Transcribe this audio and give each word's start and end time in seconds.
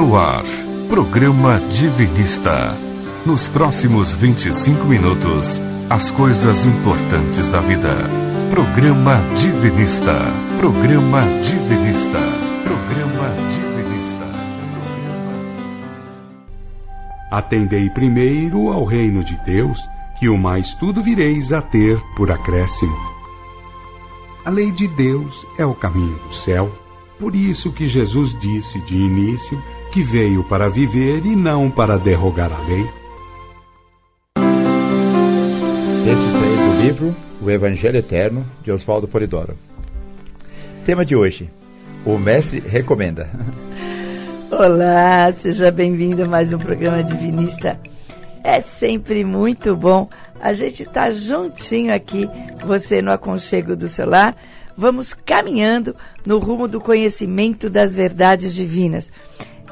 No 0.00 0.16
ar, 0.16 0.46
programa 0.88 1.60
Divinista. 1.60 2.74
Nos 3.26 3.48
próximos 3.48 4.14
25 4.14 4.86
minutos, 4.86 5.60
as 5.90 6.10
coisas 6.10 6.64
importantes 6.64 7.50
da 7.50 7.60
vida. 7.60 8.08
Programa 8.48 9.20
Divinista. 9.36 10.14
Programa 10.58 11.20
Divinista. 11.44 12.18
Programa 12.64 13.28
Divinista. 13.52 14.26
Atendei 17.30 17.90
primeiro 17.90 18.72
ao 18.72 18.84
reino 18.84 19.22
de 19.22 19.36
Deus, 19.44 19.86
que 20.18 20.30
o 20.30 20.38
mais 20.38 20.72
tudo 20.72 21.02
vireis 21.02 21.52
a 21.52 21.60
ter 21.60 22.00
por 22.16 22.30
acréscimo. 22.32 22.96
A 24.46 24.48
lei 24.48 24.72
de 24.72 24.88
Deus 24.88 25.46
é 25.58 25.66
o 25.66 25.74
caminho 25.74 26.18
do 26.26 26.32
céu. 26.32 26.72
Por 27.18 27.36
isso 27.36 27.70
que 27.70 27.84
Jesus 27.84 28.34
disse 28.34 28.80
de 28.80 28.96
início 28.96 29.62
que 29.90 30.02
veio 30.04 30.44
para 30.44 30.68
viver 30.68 31.26
e 31.26 31.34
não 31.34 31.68
para 31.68 31.98
derrogar 31.98 32.52
a 32.52 32.58
lei. 32.68 32.86
Texto 36.04 36.24
extraído 36.26 36.64
do 36.64 36.82
livro 36.82 37.16
O 37.42 37.50
Evangelho 37.50 37.98
Eterno, 37.98 38.46
de 38.62 38.70
Oswaldo 38.70 39.08
Polidoro. 39.08 39.58
Tema 40.84 41.04
de 41.04 41.16
hoje: 41.16 41.50
O 42.04 42.16
Mestre 42.16 42.60
Recomenda. 42.60 43.28
Olá, 44.50 45.32
seja 45.32 45.72
bem-vindo 45.72 46.22
a 46.22 46.26
mais 46.26 46.52
um 46.52 46.58
programa 46.58 47.02
Divinista. 47.02 47.80
É 48.44 48.60
sempre 48.60 49.24
muito 49.24 49.74
bom 49.76 50.08
a 50.40 50.52
gente 50.52 50.84
estar 50.84 51.06
tá 51.06 51.10
juntinho 51.10 51.92
aqui, 51.92 52.28
você 52.64 53.02
no 53.02 53.10
aconchego 53.10 53.74
do 53.74 53.88
seu 53.88 54.08
lar. 54.08 54.36
Vamos 54.76 55.12
caminhando 55.12 55.94
no 56.24 56.38
rumo 56.38 56.66
do 56.66 56.80
conhecimento 56.80 57.68
das 57.68 57.94
verdades 57.94 58.54
divinas. 58.54 59.10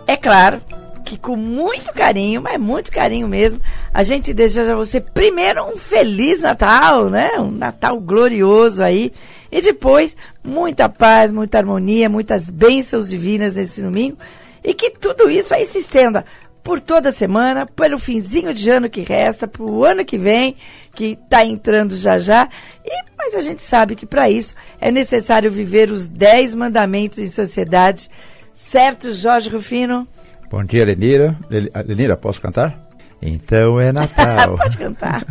É 0.08 0.16
claro 0.16 0.58
que 1.04 1.18
com 1.18 1.36
muito 1.36 1.92
carinho, 1.92 2.40
mas 2.40 2.58
muito 2.58 2.90
carinho 2.90 3.28
mesmo, 3.28 3.60
a 3.92 4.02
gente 4.02 4.32
deseja 4.32 4.72
a 4.72 4.74
você 4.74 5.02
primeiro 5.02 5.62
um 5.64 5.76
feliz 5.76 6.40
Natal, 6.40 7.10
né? 7.10 7.32
Um 7.38 7.50
Natal 7.50 8.00
glorioso 8.00 8.82
aí. 8.82 9.12
E 9.52 9.60
depois, 9.60 10.16
muita 10.42 10.88
paz, 10.88 11.30
muita 11.30 11.58
harmonia, 11.58 12.08
muitas 12.08 12.48
bênçãos 12.48 13.06
divinas 13.06 13.56
nesse 13.56 13.82
domingo. 13.82 14.16
E 14.64 14.72
que 14.72 14.90
tudo 14.90 15.30
isso 15.30 15.52
aí 15.52 15.66
se 15.66 15.78
estenda 15.78 16.24
por 16.64 16.80
toda 16.80 17.12
semana, 17.12 17.66
pelo 17.66 17.98
finzinho 17.98 18.54
de 18.54 18.70
ano 18.70 18.88
que 18.88 19.02
resta, 19.02 19.46
para 19.46 19.62
o 19.62 19.84
ano 19.84 20.06
que 20.06 20.16
vem, 20.16 20.56
que 20.94 21.18
está 21.22 21.44
entrando 21.44 21.96
já 21.98 22.18
já. 22.18 22.48
E, 22.82 23.04
mas 23.16 23.34
a 23.34 23.40
gente 23.42 23.62
sabe 23.62 23.94
que 23.94 24.06
para 24.06 24.30
isso 24.30 24.54
é 24.80 24.90
necessário 24.90 25.50
viver 25.50 25.90
os 25.90 26.08
dez 26.08 26.54
mandamentos 26.54 27.18
em 27.18 27.28
sociedade. 27.28 28.10
Certo, 28.58 29.14
Jorge 29.14 29.48
Rufino? 29.48 30.06
Bom 30.50 30.64
dia, 30.64 30.84
Lenira. 30.84 31.38
Lenira, 31.86 32.16
posso 32.16 32.40
cantar? 32.40 32.76
Então 33.22 33.80
é 33.80 33.92
Natal. 33.92 34.58
Pode 34.58 34.76
cantar. 34.76 35.24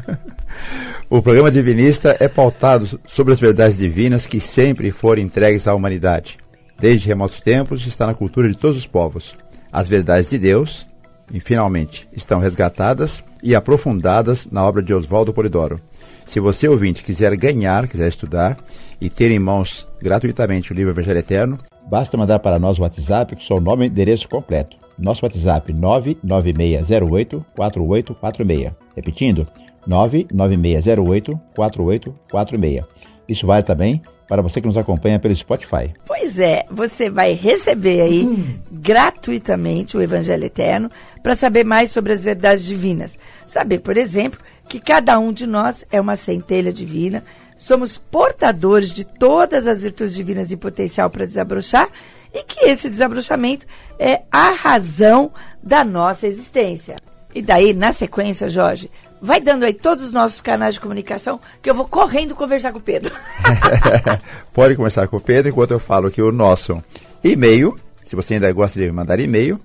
o 1.10 1.22
programa 1.22 1.52
Divinista 1.52 2.16
é 2.22 2.30
pautado 2.30 2.98
sobre 3.06 3.34
as 3.34 3.40
verdades 3.40 3.78
divinas 3.78 4.26
que 4.26 4.40
sempre 4.40 4.92
foram 4.92 5.22
entregues 5.22 5.68
à 5.68 5.76
humanidade. 5.76 6.38
Desde 6.80 7.10
remotos 7.10 7.42
tempos 7.42 7.86
está 7.86 8.08
na 8.08 8.14
cultura 8.14 8.48
de 8.48 8.56
todos 8.56 8.78
os 8.78 8.88
povos. 8.88 9.36
As 9.74 9.90
verdades 9.90 10.30
de 10.30 10.40
Deus, 10.40 10.88
e 11.32 11.42
finalmente, 11.42 12.08
estão 12.14 12.40
resgatadas 12.40 13.22
e 13.44 13.54
aprofundadas 13.54 14.48
na 14.50 14.64
obra 14.64 14.82
de 14.82 14.94
Oswaldo 14.94 15.34
Polidoro. 15.34 15.82
Se 16.26 16.40
você, 16.40 16.68
ouvinte, 16.70 17.04
quiser 17.04 17.36
ganhar, 17.36 17.90
quiser 17.90 18.08
estudar 18.08 18.58
e 19.02 19.10
ter 19.10 19.32
em 19.32 19.40
mãos 19.40 19.86
gratuitamente 20.02 20.72
o 20.72 20.76
livro 20.76 20.94
Evangelho 20.94 21.20
Eterno, 21.20 21.60
basta 21.90 22.18
mandar 22.18 22.40
para 22.40 22.60
nós 22.60 22.78
o 22.78 22.82
WhatsApp 22.82 23.34
com 23.36 23.42
seu 23.42 23.60
nome 23.60 23.86
e 23.86 23.90
endereço 23.90 24.30
completo. 24.30 24.78
Nosso 24.98 25.26
WhatsApp 25.26 25.74
99608-4846. 25.74 28.74
Repetindo, 28.96 29.46
99608-4846. 29.88 32.86
Isso 33.28 33.46
vale 33.46 33.64
também 33.64 34.02
para 34.28 34.42
você 34.42 34.60
que 34.60 34.68
nos 34.68 34.78
acompanha 34.78 35.20
pelo 35.20 35.36
Spotify. 35.36 35.94
Pois 36.06 36.38
é, 36.38 36.66
você 36.70 37.10
vai 37.10 37.34
receber 37.34 38.02
aí 38.02 38.26
hum. 38.26 38.60
gratuitamente 38.72 39.96
o 39.96 40.02
Evangelho 40.02 40.46
Eterno 40.46 40.92
para 41.24 41.36
saber 41.36 41.64
mais 41.64 41.92
sobre 41.92 42.12
as 42.12 42.24
verdades 42.24 42.66
divinas. 42.66 43.18
Saber, 43.46 43.80
por 43.80 43.96
exemplo, 43.96 44.40
que 44.68 44.80
cada 44.80 45.18
um 45.18 45.32
de 45.32 45.48
nós 45.48 45.86
é 45.90 46.02
uma 46.02 46.18
centelha 46.18 46.74
divina, 46.74 47.24
somos 47.58 47.98
portadores 47.98 48.94
de 48.94 49.04
todas 49.04 49.68
as 49.68 49.82
virtudes 49.82 50.16
divinas 50.16 50.52
e 50.52 50.58
potencial 50.58 51.10
para 51.10 51.26
desabrochar 51.26 51.90
e 52.34 52.44
que 52.44 52.66
esse 52.66 52.90
desabrochamento 52.90 53.66
é 53.98 54.22
a 54.32 54.52
razão 54.52 55.32
da 55.62 55.84
nossa 55.84 56.26
existência. 56.28 56.96
E 57.34 57.42
daí, 57.42 57.74
na 57.74 57.92
sequência, 57.92 58.48
Jorge, 58.48 58.90
vai 59.22 59.42
dando 59.42 59.66
aí 59.66 59.74
todos 59.74 60.02
os 60.04 60.14
nossos 60.14 60.40
canais 60.40 60.76
de 60.76 60.80
comunicação 60.80 61.42
que 61.62 61.70
eu 61.70 61.74
vou 61.74 61.86
correndo 61.88 62.36
conversar 62.36 62.72
com 62.72 62.78
o 62.78 62.82
Pedro. 62.82 63.14
Pode 64.54 64.76
conversar 64.76 65.08
com 65.08 65.18
o 65.18 65.22
Pedro 65.22 65.50
enquanto 65.50 65.72
eu 65.72 65.80
falo 65.80 66.12
que 66.12 66.22
o 66.22 66.32
nosso 66.32 66.80
e-mail, 67.24 67.76
se 68.06 68.16
você 68.16 68.36
ainda 68.36 68.52
gosta 68.52 68.80
de 68.80 68.92
mandar 68.92 69.20
e-mail, 69.20 69.60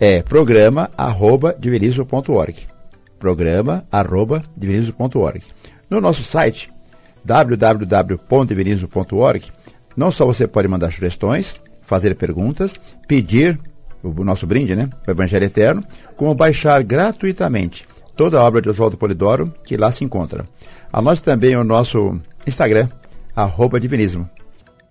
é 0.00 0.22
programa@divinizo.org. 0.22 2.66
programa@divinizo.org. 3.18 5.42
No 5.88 6.00
nosso 6.00 6.24
site 6.24 6.72
www.divinizo.org, 7.24 9.50
não 9.96 10.12
só 10.12 10.26
você 10.26 10.46
pode 10.46 10.68
mandar 10.68 10.92
sugestões, 10.92 11.58
fazer 11.82 12.14
perguntas, 12.14 12.78
pedir 13.06 13.58
o 14.02 14.24
nosso 14.24 14.46
brinde, 14.46 14.74
né, 14.74 14.88
o 15.06 15.10
Evangelho 15.10 15.44
Eterno, 15.44 15.84
como 16.16 16.34
baixar 16.34 16.82
gratuitamente 16.82 17.84
toda 18.16 18.40
a 18.40 18.44
obra 18.44 18.60
de 18.60 18.68
Oswaldo 18.68 18.96
Polidoro, 18.96 19.52
que 19.64 19.76
lá 19.76 19.90
se 19.90 20.04
encontra. 20.04 20.46
Anote 20.92 21.22
também 21.22 21.56
o 21.56 21.64
nosso 21.64 22.20
Instagram, 22.46 22.88
arroba 23.34 23.80
divinismo. 23.80 24.28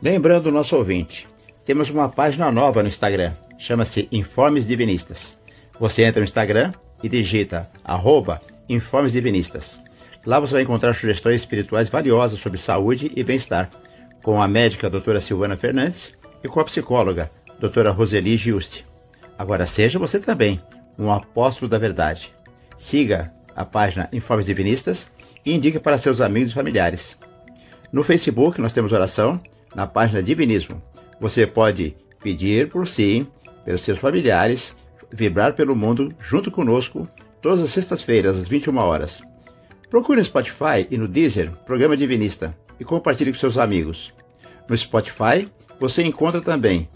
Lembrando 0.01 0.47
o 0.47 0.51
nosso 0.51 0.75
ouvinte, 0.75 1.27
temos 1.65 1.89
uma 1.89 2.09
página 2.09 2.51
nova 2.51 2.81
no 2.81 2.89
Instagram, 2.89 3.33
chama-se 3.57 4.07
Informes 4.11 4.65
Divinistas. 4.65 5.37
Você 5.79 6.03
entra 6.03 6.21
no 6.21 6.25
Instagram 6.25 6.73
e 7.03 7.09
digita 7.09 7.69
arroba 7.83 8.41
Informes 8.67 9.13
Divinistas. 9.13 9.79
Lá 10.25 10.39
você 10.39 10.53
vai 10.53 10.61
encontrar 10.61 10.93
sugestões 10.93 11.37
espirituais 11.37 11.89
valiosas 11.89 12.39
sobre 12.39 12.59
saúde 12.59 13.11
e 13.15 13.23
bem-estar, 13.23 13.71
com 14.21 14.39
a 14.39 14.47
médica 14.47 14.89
doutora 14.89 15.19
Silvana 15.19 15.57
Fernandes 15.57 16.13
e 16.43 16.47
com 16.47 16.59
a 16.59 16.63
psicóloga 16.63 17.31
doutora 17.59 17.89
Roseli 17.89 18.37
Giusti. 18.37 18.85
Agora 19.37 19.65
seja 19.65 19.97
você 19.97 20.19
também 20.19 20.61
um 20.97 21.11
apóstolo 21.11 21.67
da 21.67 21.79
verdade. 21.79 22.31
Siga 22.77 23.33
a 23.55 23.65
página 23.65 24.07
Informes 24.13 24.45
Divinistas 24.45 25.09
e 25.43 25.55
indique 25.55 25.79
para 25.79 25.97
seus 25.97 26.21
amigos 26.21 26.51
e 26.51 26.55
familiares. 26.55 27.17
No 27.91 28.03
Facebook 28.03 28.61
nós 28.61 28.73
temos 28.73 28.91
oração 28.91 29.41
na 29.73 29.87
página 29.87 30.21
Divinismo. 30.21 30.81
Você 31.19 31.47
pode 31.47 31.95
pedir 32.21 32.69
por 32.69 32.87
si, 32.87 33.27
pelos 33.65 33.81
seus 33.81 33.97
familiares, 33.97 34.75
vibrar 35.11 35.53
pelo 35.53 35.75
mundo 35.75 36.13
junto 36.19 36.51
conosco 36.51 37.07
todas 37.41 37.63
as 37.63 37.71
sextas-feiras 37.71 38.37
às 38.37 38.47
21 38.47 38.77
horas. 38.77 39.21
Procure 39.91 40.17
no 40.19 40.25
Spotify 40.25 40.87
e 40.89 40.97
no 40.97 41.05
Deezer 41.05 41.51
Programa 41.65 41.97
Divinista 41.97 42.55
e 42.79 42.85
compartilhe 42.85 43.33
com 43.33 43.37
seus 43.37 43.57
amigos. 43.57 44.13
No 44.65 44.77
Spotify 44.77 45.51
você 45.77 46.01
encontra 46.01 46.39
também 46.39 46.87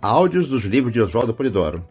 áudios 0.00 0.48
dos 0.48 0.64
livros 0.64 0.94
de 0.94 0.98
Oswaldo 0.98 1.34
Polidoro 1.34 1.82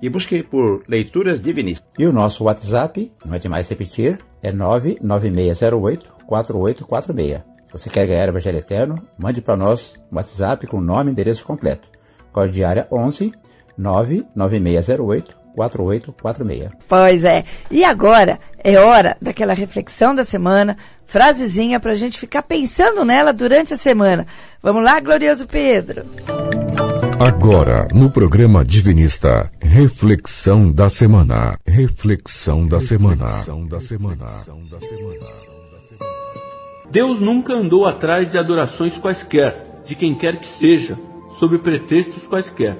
e 0.00 0.08
busque 0.08 0.42
por 0.42 0.82
Leituras 0.88 1.42
Divinistas. 1.42 1.86
E 1.98 2.06
o 2.06 2.14
nosso 2.14 2.44
WhatsApp, 2.44 3.12
não 3.26 3.34
é 3.34 3.38
demais 3.38 3.68
repetir, 3.68 4.18
é 4.42 4.50
99608-4846. 4.52 7.42
Se 7.66 7.72
você 7.72 7.90
quer 7.90 8.06
ganhar 8.06 8.28
o 8.28 8.30
Evangelho 8.30 8.56
Eterno, 8.56 9.06
mande 9.18 9.42
para 9.42 9.54
nós 9.54 10.00
um 10.10 10.16
WhatsApp 10.16 10.66
com 10.66 10.80
nome 10.80 11.10
e 11.10 11.12
endereço 11.12 11.44
completo. 11.44 11.90
Código 12.32 12.54
de 12.54 12.64
área 12.64 12.88
11 12.90 13.34
99608 13.76 15.35
4846. 15.56 16.70
Pois 16.86 17.24
é. 17.24 17.44
E 17.70 17.82
agora 17.82 18.38
é 18.62 18.78
hora 18.78 19.16
daquela 19.20 19.54
reflexão 19.54 20.14
da 20.14 20.22
semana, 20.22 20.76
frasezinha 21.06 21.80
para 21.80 21.92
a 21.92 21.96
gente 21.96 22.18
ficar 22.18 22.42
pensando 22.42 23.04
nela 23.04 23.32
durante 23.32 23.72
a 23.72 23.76
semana. 23.76 24.26
Vamos 24.62 24.84
lá, 24.84 25.00
glorioso 25.00 25.46
Pedro. 25.46 26.04
Agora, 27.18 27.88
no 27.94 28.10
programa 28.10 28.62
Divinista, 28.62 29.50
reflexão 29.58 30.70
da 30.70 30.90
semana. 30.90 31.58
Reflexão 31.66 32.68
da 32.68 32.78
semana. 32.78 33.24
Reflexão 33.24 33.66
da 33.66 33.80
semana. 33.80 34.26
Deus 36.90 37.18
nunca 37.18 37.54
andou 37.54 37.86
atrás 37.86 38.30
de 38.30 38.38
adorações 38.38 38.96
quaisquer, 38.98 39.82
de 39.86 39.94
quem 39.94 40.16
quer 40.16 40.38
que 40.38 40.46
seja, 40.46 40.98
sob 41.38 41.58
pretextos 41.58 42.22
quaisquer. 42.26 42.76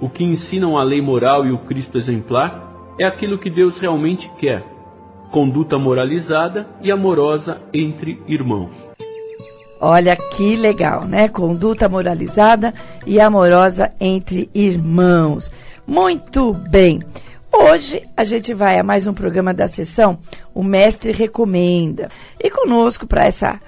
O 0.00 0.08
que 0.08 0.24
ensinam 0.24 0.78
a 0.78 0.82
lei 0.82 1.02
moral 1.02 1.44
e 1.44 1.52
o 1.52 1.58
Cristo 1.58 1.98
exemplar 1.98 2.94
é 2.98 3.04
aquilo 3.04 3.38
que 3.38 3.50
Deus 3.50 3.78
realmente 3.78 4.30
quer: 4.38 4.64
conduta 5.30 5.78
moralizada 5.78 6.66
e 6.80 6.90
amorosa 6.90 7.60
entre 7.72 8.22
irmãos. 8.26 8.70
Olha 9.78 10.16
que 10.16 10.56
legal, 10.56 11.04
né? 11.04 11.28
Conduta 11.28 11.88
moralizada 11.88 12.72
e 13.06 13.20
amorosa 13.20 13.92
entre 14.00 14.50
irmãos. 14.54 15.50
Muito 15.86 16.54
bem. 16.54 17.02
Hoje 17.52 18.02
a 18.16 18.24
gente 18.24 18.54
vai 18.54 18.78
a 18.78 18.82
mais 18.82 19.06
um 19.06 19.12
programa 19.12 19.52
da 19.52 19.68
sessão 19.68 20.18
O 20.54 20.62
Mestre 20.62 21.12
Recomenda. 21.12 22.08
E 22.38 22.50
conosco 22.50 23.06
para 23.06 23.26
essa 23.26 23.60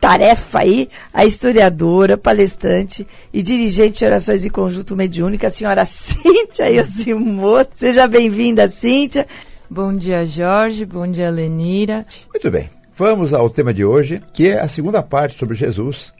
tarefa 0.00 0.60
aí, 0.60 0.88
a 1.12 1.26
historiadora, 1.26 2.16
palestrante 2.16 3.06
e 3.32 3.42
dirigente 3.42 3.98
de 3.98 4.06
orações 4.06 4.44
em 4.44 4.48
conjunto 4.48 4.96
mediúnica, 4.96 5.48
a 5.48 5.50
senhora 5.50 5.84
Cíntia 5.86 6.70
Yoshimoto. 6.70 7.72
Seja 7.74 8.08
bem-vinda, 8.08 8.66
Cíntia. 8.66 9.26
Bom 9.68 9.94
dia, 9.94 10.24
Jorge. 10.24 10.86
Bom 10.86 11.06
dia, 11.06 11.30
Lenira. 11.30 12.04
Muito 12.28 12.50
bem. 12.50 12.70
Vamos 12.94 13.32
ao 13.32 13.48
tema 13.48 13.72
de 13.72 13.84
hoje, 13.84 14.22
que 14.32 14.48
é 14.48 14.60
a 14.60 14.68
segunda 14.68 15.02
parte 15.02 15.38
sobre 15.38 15.54
Jesus, 15.54 16.12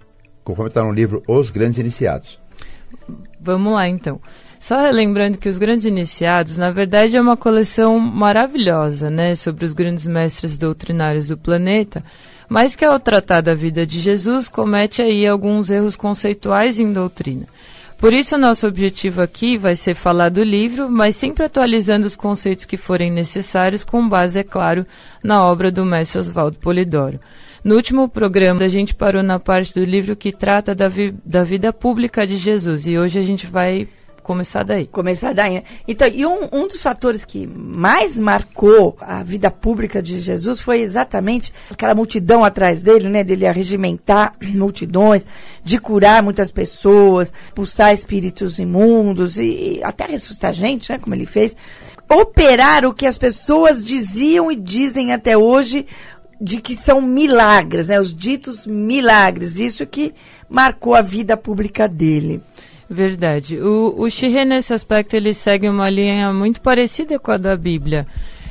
conforme 0.45 0.69
está 0.69 0.83
no 0.83 0.93
livro 0.93 1.23
Os 1.27 1.51
Grandes 1.51 1.79
Iniciados. 1.79 2.39
Vamos 3.41 3.73
lá, 3.73 3.89
então. 3.89 4.21
Só 4.59 4.91
lembrando 4.91 5.39
que 5.39 5.49
os 5.49 5.57
Grandes 5.57 5.87
Iniciados, 5.87 6.59
na 6.59 6.71
verdade, 6.71 7.17
é 7.17 7.21
uma 7.21 7.37
coleção 7.37 7.99
maravilhosa, 7.99 9.09
né, 9.09 9.35
sobre 9.35 9.65
os 9.65 9.73
grandes 9.73 10.07
mestres 10.07 10.59
doutrinários 10.59 11.29
do 11.29 11.37
planeta, 11.39 12.05
mas 12.51 12.75
que 12.75 12.85
ao 12.85 12.99
tratar 12.99 13.43
da 13.43 13.55
vida 13.55 13.87
de 13.87 14.01
Jesus 14.01 14.49
comete 14.49 15.01
aí 15.01 15.25
alguns 15.25 15.71
erros 15.71 15.95
conceituais 15.95 16.81
em 16.81 16.93
doutrina. 16.93 17.47
Por 17.97 18.13
isso, 18.13 18.37
nosso 18.37 18.67
objetivo 18.67 19.23
aqui 19.23 19.57
vai 19.57 19.77
ser 19.77 19.95
falar 19.95 20.31
do 20.31 20.43
livro, 20.43 20.91
mas 20.91 21.15
sempre 21.15 21.45
atualizando 21.45 22.09
os 22.09 22.17
conceitos 22.17 22.65
que 22.65 22.77
forem 22.77 23.09
necessários, 23.09 23.85
com 23.85 24.09
base, 24.09 24.41
é 24.41 24.43
claro, 24.43 24.85
na 25.23 25.45
obra 25.45 25.71
do 25.71 25.85
mestre 25.85 26.19
Oswaldo 26.19 26.59
Polidoro. 26.59 27.21
No 27.63 27.77
último 27.77 28.09
programa, 28.09 28.65
a 28.65 28.69
gente 28.69 28.97
parou 28.97 29.23
na 29.23 29.39
parte 29.39 29.73
do 29.73 29.85
livro 29.85 30.17
que 30.17 30.33
trata 30.33 30.75
da, 30.75 30.89
vi 30.89 31.15
da 31.25 31.45
vida 31.45 31.73
pública 31.73 32.27
de 32.27 32.37
Jesus, 32.37 32.85
e 32.85 32.99
hoje 32.99 33.19
a 33.19 33.23
gente 33.23 33.47
vai 33.47 33.87
começar 34.23 34.63
daí. 34.63 34.87
Começar 34.87 35.33
daí. 35.35 35.55
Né? 35.55 35.63
Então, 35.87 36.09
e 36.09 36.25
um, 36.25 36.49
um 36.53 36.69
dos 36.69 36.83
fatores 36.83 37.25
que 37.25 37.47
mais 37.47 38.19
marcou 38.19 38.97
a 39.01 39.23
vida 39.23 39.51
pública 39.51 40.03
de 40.03 40.21
Jesus 40.21 40.61
foi 40.61 40.81
exatamente 40.81 41.53
aquela 41.71 41.95
multidão 41.95 42.45
atrás 42.45 42.83
dele, 42.83 43.09
né? 43.09 43.25
Dele 43.25 43.47
arregimentar 43.47 44.35
multidões, 44.55 45.27
de 45.65 45.79
curar 45.79 46.23
muitas 46.23 46.51
pessoas, 46.51 47.33
pulsar 47.55 47.93
espíritos 47.93 48.59
imundos 48.59 49.39
e, 49.39 49.79
e 49.79 49.85
até 49.85 50.07
ressuscitar 50.07 50.53
gente, 50.53 50.91
né? 50.91 50.99
Como 50.99 51.15
ele 51.15 51.27
fez. 51.27 51.57
Operar 52.09 52.85
o 52.85 52.95
que 52.95 53.07
as 53.07 53.17
pessoas 53.17 53.85
diziam 53.85 54.51
e 54.51 54.57
dizem 54.57 55.13
até 55.13 55.37
hoje 55.37 55.87
de 56.41 56.61
que 56.61 56.75
são 56.75 57.03
milagres, 57.03 57.89
né? 57.89 58.01
Os 58.01 58.15
ditos 58.15 58.67
milagres. 58.67 59.59
Isso 59.59 59.87
que 59.87 60.15
marcou 60.49 60.95
a 60.95 61.03
vida 61.03 61.37
pública 61.37 61.87
dele. 61.87 62.43
Verdade. 62.91 63.57
O, 63.61 63.95
o 63.97 64.11
Shirê, 64.11 64.45
nesse 64.45 64.75
aspecto, 64.75 65.15
ele 65.15 65.33
segue 65.33 65.69
uma 65.69 65.89
linha 65.89 66.33
muito 66.33 66.61
parecida 66.61 67.21
com 67.21 67.31
a 67.31 67.37
da 67.37 67.57
Bíblia. 67.57 68.05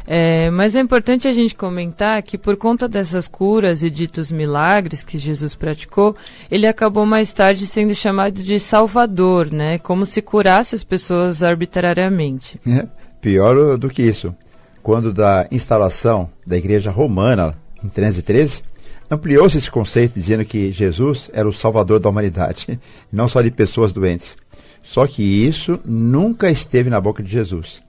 É, 0.07 0.49
mas 0.49 0.75
é 0.75 0.79
importante 0.79 1.27
a 1.27 1.33
gente 1.33 1.53
comentar 1.53 2.23
que 2.23 2.37
por 2.37 2.55
conta 2.55 2.87
dessas 2.87 3.27
curas 3.27 3.83
e 3.83 3.89
ditos 3.89 4.31
milagres 4.31 5.03
que 5.03 5.19
Jesus 5.19 5.53
praticou, 5.53 6.15
ele 6.49 6.65
acabou 6.65 7.05
mais 7.05 7.31
tarde 7.33 7.67
sendo 7.67 7.93
chamado 7.93 8.41
de 8.41 8.59
Salvador, 8.59 9.51
né? 9.51 9.77
Como 9.77 10.05
se 10.05 10.21
curasse 10.21 10.73
as 10.73 10.83
pessoas 10.83 11.43
arbitrariamente. 11.43 12.59
É, 12.65 12.87
pior 13.21 13.77
do 13.77 13.89
que 13.89 14.01
isso. 14.01 14.33
Quando 14.81 15.13
da 15.13 15.47
instalação 15.51 16.29
da 16.47 16.57
igreja 16.57 16.89
romana, 16.89 17.53
em 17.83 17.89
313, 17.89 18.63
Ampliou-se 19.11 19.57
esse 19.57 19.71
conceito 19.71 20.13
dizendo 20.13 20.45
que 20.45 20.71
Jesus 20.71 21.31
era 21.33 21.49
o 21.49 21.53
salvador 21.53 21.99
da 21.99 22.09
humanidade, 22.09 22.79
não 23.11 23.27
só 23.27 23.41
de 23.41 23.49
pessoas 23.49 23.91
doentes. 23.91 24.37
Só 24.83 25.07
que 25.07 25.23
isso 25.23 25.79
nunca 25.83 26.49
esteve 26.49 26.89
na 26.89 27.01
boca 27.01 27.23
de 27.23 27.29
Jesus. 27.29 27.81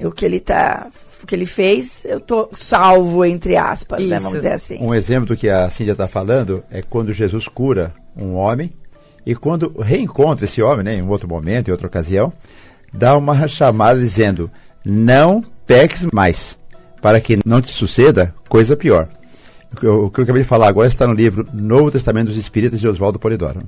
O 0.00 0.10
que 0.10 0.24
ele 0.24 0.40
tá. 0.40 0.88
O 1.22 1.26
que 1.26 1.34
ele 1.34 1.46
fez, 1.46 2.04
eu 2.06 2.18
tô 2.18 2.48
salvo, 2.50 3.24
entre 3.24 3.56
aspas, 3.56 4.04
né? 4.04 4.18
Vamos 4.18 4.38
dizer 4.38 4.54
assim. 4.54 4.78
Um 4.80 4.94
exemplo 4.94 5.26
do 5.26 5.36
que 5.36 5.48
a 5.48 5.70
Cíndia 5.70 5.92
está 5.92 6.08
falando 6.08 6.64
é 6.70 6.82
quando 6.82 7.12
Jesus 7.12 7.46
cura 7.46 7.94
um 8.16 8.34
homem 8.34 8.72
e 9.24 9.34
quando 9.34 9.74
reencontra 9.80 10.44
esse 10.44 10.62
homem, 10.62 10.84
né, 10.84 10.94
em 10.94 11.06
outro 11.06 11.28
momento, 11.28 11.68
em 11.68 11.72
outra 11.72 11.86
ocasião, 11.86 12.32
dá 12.92 13.16
uma 13.16 13.46
chamada 13.48 13.98
dizendo: 13.98 14.50
Não 14.84 15.44
peques 15.66 16.06
mais, 16.12 16.58
para 17.00 17.20
que 17.20 17.38
não 17.44 17.60
te 17.60 17.72
suceda 17.72 18.34
coisa 18.48 18.76
pior. 18.76 19.08
O 19.72 19.76
que, 19.76 19.86
eu, 19.86 20.06
acabei 20.24 20.42
de 20.42 20.48
falar 20.48 20.66
agora 20.66 20.88
está 20.88 21.06
no 21.06 21.14
livro 21.14 21.46
Novo 21.52 21.92
Testamento 21.92 22.26
dos 22.26 22.36
Espíritas 22.36 22.80
de 22.80 22.88
Oswaldo 22.88 23.20
Polidoro. 23.20 23.62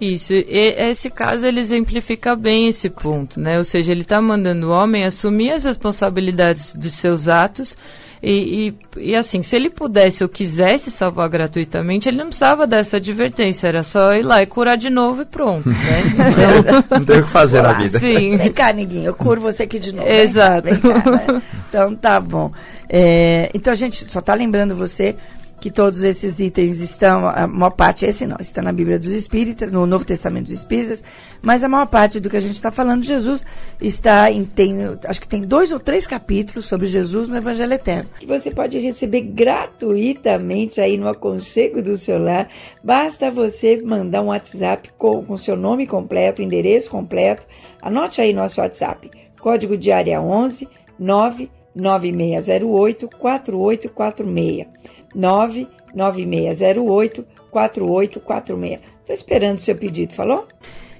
Isso, 0.00 0.32
e 0.32 0.74
esse 0.78 1.10
caso 1.10 1.44
ele 1.44 1.58
exemplifica 1.58 2.36
bem 2.36 2.68
esse 2.68 2.88
ponto, 2.88 3.40
né? 3.40 3.58
Ou 3.58 3.64
seja, 3.64 3.90
ele 3.90 4.02
está 4.02 4.22
mandando 4.22 4.68
o 4.68 4.70
homem 4.70 5.04
assumir 5.04 5.50
as 5.50 5.64
responsabilidades 5.64 6.76
dos 6.76 6.92
seus 6.92 7.26
atos 7.26 7.76
e, 8.22 8.74
e, 8.96 9.10
e, 9.10 9.16
assim, 9.16 9.42
se 9.42 9.54
ele 9.54 9.70
pudesse 9.70 10.22
ou 10.22 10.28
quisesse 10.28 10.90
salvar 10.90 11.28
gratuitamente, 11.28 12.08
ele 12.08 12.18
não 12.18 12.26
precisava 12.26 12.66
dessa 12.66 12.96
advertência, 12.96 13.68
era 13.68 13.82
só 13.82 14.14
ir 14.14 14.22
lá 14.22 14.42
e 14.42 14.46
curar 14.46 14.76
de 14.76 14.90
novo 14.90 15.22
e 15.22 15.24
pronto, 15.24 15.68
né? 15.68 15.76
Então, 16.58 16.98
não 16.98 17.04
tem 17.04 17.20
o 17.20 17.24
que 17.24 17.30
fazer 17.30 17.62
na 17.62 17.72
vida. 17.78 17.98
Sim. 17.98 18.36
Vem 18.36 18.52
cá, 18.52 18.72
Niguinho, 18.72 19.06
eu 19.06 19.14
curo 19.14 19.40
você 19.40 19.62
aqui 19.62 19.78
de 19.78 19.94
novo. 19.94 20.08
Exato. 20.08 20.68
Vem 20.68 20.78
cá, 20.78 21.10
né? 21.10 21.42
Então 21.68 21.94
tá 21.94 22.20
bom. 22.20 22.50
É, 22.88 23.50
então 23.54 23.72
a 23.72 23.76
gente 23.76 24.10
só 24.10 24.18
está 24.18 24.34
lembrando 24.34 24.74
você 24.74 25.16
que 25.60 25.70
todos 25.70 26.04
esses 26.04 26.38
itens 26.38 26.80
estão, 26.80 27.26
a 27.26 27.46
maior 27.46 27.70
parte, 27.70 28.06
esse 28.06 28.26
não, 28.26 28.36
está 28.40 28.62
na 28.62 28.72
Bíblia 28.72 28.98
dos 28.98 29.10
Espíritas, 29.10 29.72
no 29.72 29.86
Novo 29.86 30.04
Testamento 30.04 30.44
dos 30.44 30.52
Espíritas, 30.52 31.02
mas 31.42 31.64
a 31.64 31.68
maior 31.68 31.86
parte 31.86 32.20
do 32.20 32.30
que 32.30 32.36
a 32.36 32.40
gente 32.40 32.54
está 32.54 32.70
falando 32.70 33.02
de 33.02 33.08
Jesus 33.08 33.44
está 33.80 34.30
em, 34.30 34.44
tem, 34.44 34.76
acho 35.04 35.20
que 35.20 35.28
tem 35.28 35.42
dois 35.42 35.72
ou 35.72 35.80
três 35.80 36.06
capítulos 36.06 36.66
sobre 36.66 36.86
Jesus 36.86 37.28
no 37.28 37.36
Evangelho 37.36 37.72
Eterno, 37.72 38.08
você 38.26 38.50
pode 38.50 38.78
receber 38.78 39.22
gratuitamente 39.22 40.80
aí 40.80 40.96
no 40.96 41.08
aconchego 41.08 41.82
do 41.82 41.96
celular, 41.96 42.48
basta 42.82 43.30
você 43.30 43.80
mandar 43.82 44.22
um 44.22 44.26
WhatsApp 44.26 44.90
com, 44.96 45.24
com 45.24 45.36
seu 45.36 45.56
nome 45.56 45.86
completo, 45.86 46.42
endereço 46.42 46.90
completo, 46.90 47.46
anote 47.82 48.20
aí 48.20 48.32
nosso 48.32 48.60
WhatsApp, 48.60 49.10
código 49.40 49.76
de 49.76 49.90
área 49.90 50.20
11 50.20 50.68
99608 50.98 53.08
4846. 53.18 54.97
99608 55.14 57.24
4846. 57.50 58.80
Estou 59.00 59.14
esperando 59.14 59.56
o 59.56 59.60
seu 59.60 59.76
pedido, 59.76 60.12
falou? 60.12 60.46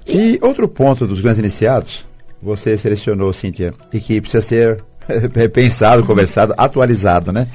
E 0.06 0.38
outro 0.40 0.68
ponto 0.68 1.06
dos 1.06 1.20
grandes 1.20 1.38
iniciados, 1.38 2.06
você 2.42 2.76
selecionou, 2.76 3.32
Cíntia, 3.32 3.74
e 3.92 4.00
que 4.00 4.20
precisa 4.20 4.42
ser 4.42 4.84
repensado, 5.34 6.04
conversado, 6.04 6.54
atualizado, 6.56 7.32
né? 7.32 7.48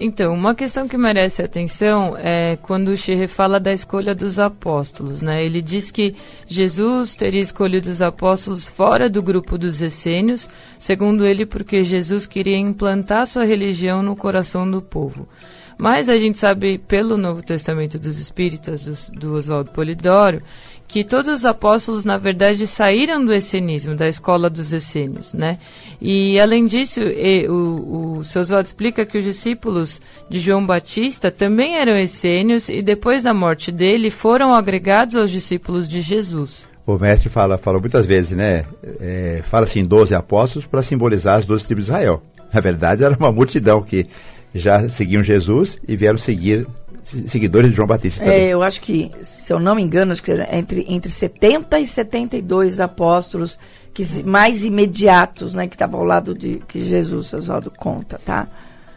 Então, 0.00 0.32
uma 0.32 0.54
questão 0.54 0.86
que 0.86 0.96
merece 0.96 1.42
atenção 1.42 2.16
é 2.16 2.56
quando 2.62 2.88
o 2.88 2.96
Xerre 2.96 3.26
fala 3.26 3.58
da 3.58 3.72
escolha 3.72 4.14
dos 4.14 4.38
apóstolos, 4.38 5.22
né? 5.22 5.44
Ele 5.44 5.60
diz 5.60 5.90
que 5.90 6.14
Jesus 6.46 7.16
teria 7.16 7.40
escolhido 7.40 7.90
os 7.90 8.00
apóstolos 8.00 8.68
fora 8.68 9.08
do 9.10 9.20
grupo 9.20 9.58
dos 9.58 9.80
essênios, 9.80 10.48
segundo 10.78 11.26
ele, 11.26 11.44
porque 11.44 11.82
Jesus 11.82 12.26
queria 12.26 12.56
implantar 12.56 13.26
sua 13.26 13.44
religião 13.44 14.02
no 14.02 14.14
coração 14.14 14.70
do 14.70 14.80
povo. 14.80 15.28
Mas 15.76 16.08
a 16.08 16.18
gente 16.18 16.38
sabe 16.38 16.78
pelo 16.78 17.16
Novo 17.16 17.40
Testamento 17.40 17.98
dos 18.00 18.18
Espíritas, 18.18 18.84
do, 18.84 19.18
do 19.18 19.34
Oswaldo 19.34 19.70
Polidoro, 19.70 20.42
que 20.88 21.04
todos 21.04 21.28
os 21.28 21.44
apóstolos, 21.44 22.06
na 22.06 22.16
verdade, 22.16 22.66
saíram 22.66 23.24
do 23.24 23.32
essenismo, 23.32 23.94
da 23.94 24.08
escola 24.08 24.48
dos 24.48 24.72
essênios, 24.72 25.34
né? 25.34 25.58
E, 26.00 26.40
além 26.40 26.66
disso, 26.66 27.00
e, 27.00 27.46
o, 27.46 28.18
o 28.18 28.24
seu 28.24 28.40
Oswaldo 28.40 28.66
explica 28.66 29.04
que 29.04 29.18
os 29.18 29.24
discípulos 29.24 30.00
de 30.30 30.40
João 30.40 30.64
Batista 30.64 31.30
também 31.30 31.76
eram 31.76 31.96
essênios 31.96 32.70
e, 32.70 32.80
depois 32.80 33.22
da 33.22 33.34
morte 33.34 33.70
dele, 33.70 34.10
foram 34.10 34.54
agregados 34.54 35.14
aos 35.14 35.30
discípulos 35.30 35.86
de 35.86 36.00
Jesus. 36.00 36.66
O 36.86 36.98
mestre 36.98 37.28
fala, 37.28 37.58
falou 37.58 37.82
muitas 37.82 38.06
vezes, 38.06 38.34
né? 38.34 38.64
É, 38.98 39.42
fala 39.44 39.66
assim, 39.66 39.84
12 39.84 40.14
apóstolos 40.14 40.66
para 40.66 40.82
simbolizar 40.82 41.36
as 41.36 41.44
12 41.44 41.66
tribos 41.66 41.84
de 41.84 41.90
Israel. 41.90 42.22
Na 42.50 42.62
verdade, 42.62 43.04
era 43.04 43.14
uma 43.14 43.30
multidão 43.30 43.82
que 43.82 44.06
já 44.54 44.88
seguiam 44.88 45.22
Jesus 45.22 45.78
e 45.86 45.94
vieram 45.94 46.16
seguir 46.16 46.66
seguidores 47.02 47.70
de 47.70 47.76
João 47.76 47.88
Batista. 47.88 48.24
É, 48.24 48.48
eu 48.48 48.62
acho 48.62 48.80
que, 48.80 49.10
se 49.22 49.52
eu 49.52 49.58
não 49.58 49.74
me 49.74 49.82
engano, 49.82 50.12
acho 50.12 50.22
que 50.22 50.32
entre, 50.52 50.84
entre 50.88 51.10
70 51.10 51.80
e 51.80 51.86
72 51.86 52.80
apóstolos 52.80 53.58
que, 53.94 54.22
mais 54.22 54.64
imediatos, 54.64 55.54
né, 55.54 55.66
que 55.66 55.74
estavam 55.74 56.00
ao 56.00 56.06
lado 56.06 56.34
de 56.34 56.62
que 56.68 56.84
Jesus, 56.84 57.32
Oswaldo, 57.32 57.70
conta, 57.70 58.20
tá? 58.24 58.48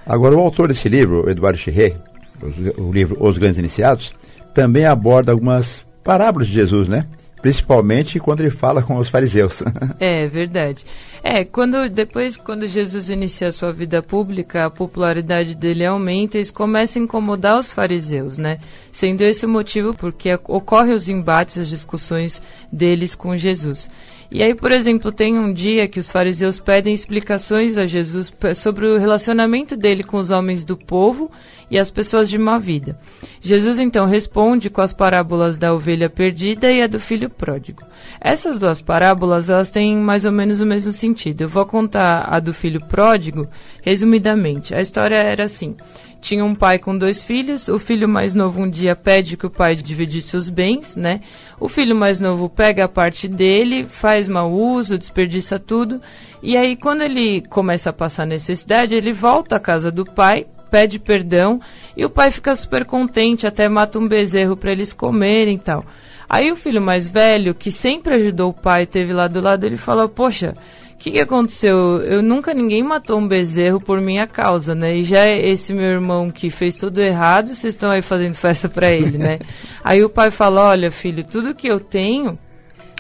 Agora, 0.06 0.36
o 0.36 0.40
autor 0.40 0.68
desse 0.68 0.90
livro, 0.90 1.30
Eduardo 1.30 1.58
Chirré, 1.58 1.96
o 2.78 2.92
livro 2.92 3.18
Os 3.20 3.38
Grandes 3.38 3.58
Iniciados, 3.58 4.14
também 4.54 4.86
aborda 4.86 5.32
algumas 5.32 5.84
parábolas 6.04 6.48
de 6.48 6.54
Jesus, 6.54 6.88
né? 6.88 7.06
Principalmente 7.42 8.20
quando 8.20 8.42
ele 8.42 8.52
fala 8.52 8.82
com 8.82 8.98
os 8.98 9.10
fariseus. 9.10 9.64
é 10.00 10.28
verdade. 10.28 10.86
É, 11.24 11.44
quando 11.44 11.90
depois 11.90 12.38
quando 12.38 12.68
Jesus 12.68 13.10
inicia 13.10 13.48
a 13.48 13.52
sua 13.52 13.72
vida 13.72 14.02
pública, 14.02 14.66
a 14.66 14.70
popularidade 14.70 15.56
dele 15.56 15.86
aumenta 15.86 16.38
e 16.38 16.42
isso 16.42 16.54
começa 16.54 16.98
a 16.98 17.02
incomodar 17.02 17.60
os 17.60 17.72
fariseus, 17.72 18.38
né? 18.38 18.60
Sendo 18.92 19.22
esse 19.22 19.46
o 19.46 19.50
motivo 19.50 19.94
porque 19.96 20.34
ocorrem 20.48 20.94
os 20.94 21.10
embates, 21.10 21.58
as 21.58 21.70
discussões 21.70 22.42
deles 22.72 23.16
com 23.16 23.36
Jesus. 23.38 23.90
E 24.32 24.42
aí, 24.42 24.56
por 24.56 24.72
exemplo, 24.72 25.12
tem 25.12 25.38
um 25.38 25.52
dia 25.52 25.90
que 25.90 26.00
os 26.00 26.10
fariseus 26.10 26.58
pedem 26.58 26.94
explicações 26.94 27.78
a 27.78 27.86
Jesus 27.86 28.34
sobre 28.56 28.88
o 28.88 28.98
relacionamento 28.98 29.76
dele 29.76 30.04
com 30.04 30.16
os 30.16 30.32
homens 30.32 30.64
do 30.64 30.78
povo 30.78 31.30
e 31.70 31.78
as 31.78 31.92
pessoas 31.92 32.30
de 32.30 32.38
má 32.38 32.58
vida. 32.58 32.98
Jesus 33.42 33.78
então 33.78 34.06
responde 34.06 34.70
com 34.70 34.80
as 34.80 34.94
parábolas 34.94 35.58
da 35.58 35.74
ovelha 35.74 36.10
perdida 36.10 36.72
e 36.72 36.82
a 36.82 36.88
do 36.88 36.98
filho 36.98 37.30
pródigo. 37.30 37.84
Essas 38.22 38.58
duas 38.58 38.80
parábolas, 38.80 39.50
elas 39.50 39.70
têm 39.70 39.98
mais 39.98 40.24
ou 40.24 40.32
menos 40.32 40.62
o 40.62 40.66
mesmo 40.66 40.94
sentido. 40.94 41.42
Eu 41.42 41.50
vou 41.50 41.66
contar 41.66 42.26
a 42.30 42.40
do 42.40 42.54
filho 42.54 42.80
pródigo 42.86 43.50
resumidamente. 43.82 44.74
A 44.74 44.80
história 44.80 45.16
era 45.16 45.44
assim: 45.44 45.76
tinha 46.22 46.46
um 46.46 46.54
pai 46.54 46.78
com 46.78 46.96
dois 46.96 47.24
filhos. 47.24 47.68
O 47.68 47.80
filho 47.80 48.08
mais 48.08 48.36
novo 48.36 48.62
um 48.62 48.70
dia 48.70 48.96
pede 48.96 49.36
que 49.36 49.48
o 49.48 49.50
pai 49.50 49.76
dividisse 49.76 50.38
os 50.38 50.48
bens, 50.48 50.96
né? 50.96 51.20
O 51.60 51.68
filho 51.68 51.96
mais 51.96 52.20
novo 52.20 52.48
pega 52.48 52.86
a 52.86 52.88
parte 52.88 53.28
dele, 53.28 53.86
faz 53.86 54.30
mau 54.30 54.52
uso, 54.52 55.00
desperdiça 55.00 55.58
tudo. 55.58 56.00
E 56.42 56.56
aí, 56.56 56.76
quando 56.76 57.02
ele 57.02 57.42
começa 57.42 57.90
a 57.90 57.94
passar 57.94 58.28
necessidade, 58.28 58.96
ele 58.96 59.12
volta 59.12 59.56
à 59.56 59.60
casa 59.60 59.92
do 59.92 60.06
pai, 60.06 60.46
pede 60.70 61.00
perdão 61.00 61.60
e 61.98 62.06
o 62.06 62.10
pai 62.10 62.32
fica 62.32 62.56
super 62.56 62.86
contente, 62.86 63.46
até 63.46 63.68
mata 63.68 64.00
um 64.00 64.08
bezerro 64.08 64.56
para 64.56 64.72
eles 64.72 64.94
comerem 64.94 65.56
e 65.56 65.60
tal. 65.60 65.84
Aí 66.30 66.50
o 66.50 66.56
filho 66.56 66.82
mais 66.82 67.10
velho, 67.10 67.54
que 67.54 67.70
sempre 67.70 68.16
ajudou 68.16 68.52
o 68.52 68.54
pai, 68.54 68.86
teve 68.86 69.12
lá 69.12 69.28
do 69.28 69.42
lado, 69.42 69.66
ele 69.66 69.76
falou: 69.76 70.08
Poxa, 70.08 70.54
que, 71.02 71.10
que 71.10 71.20
aconteceu? 71.20 72.00
Eu 72.04 72.22
nunca 72.22 72.54
ninguém 72.54 72.84
matou 72.84 73.18
um 73.18 73.28
bezerro 73.28 73.82
por 73.82 74.00
minha 74.00 74.28
causa, 74.28 74.76
né? 74.76 74.98
E 74.98 75.04
já 75.04 75.28
esse 75.28 75.74
meu 75.74 75.86
irmão 75.86 76.30
que 76.30 76.52
fez 76.52 76.76
tudo 76.76 77.02
errado, 77.02 77.48
vocês 77.48 77.74
estão 77.74 77.90
aí 77.90 78.04
fazendo 78.04 78.36
festa 78.36 78.70
para 78.70 78.92
ele, 78.92 79.18
né? 79.18 79.40
aí 79.84 80.04
o 80.04 80.10
pai 80.10 80.30
fala: 80.30 80.70
"Olha, 80.70 80.92
filho, 80.92 81.24
tudo 81.24 81.56
que 81.56 81.68
eu 81.68 81.80
tenho 81.80 82.38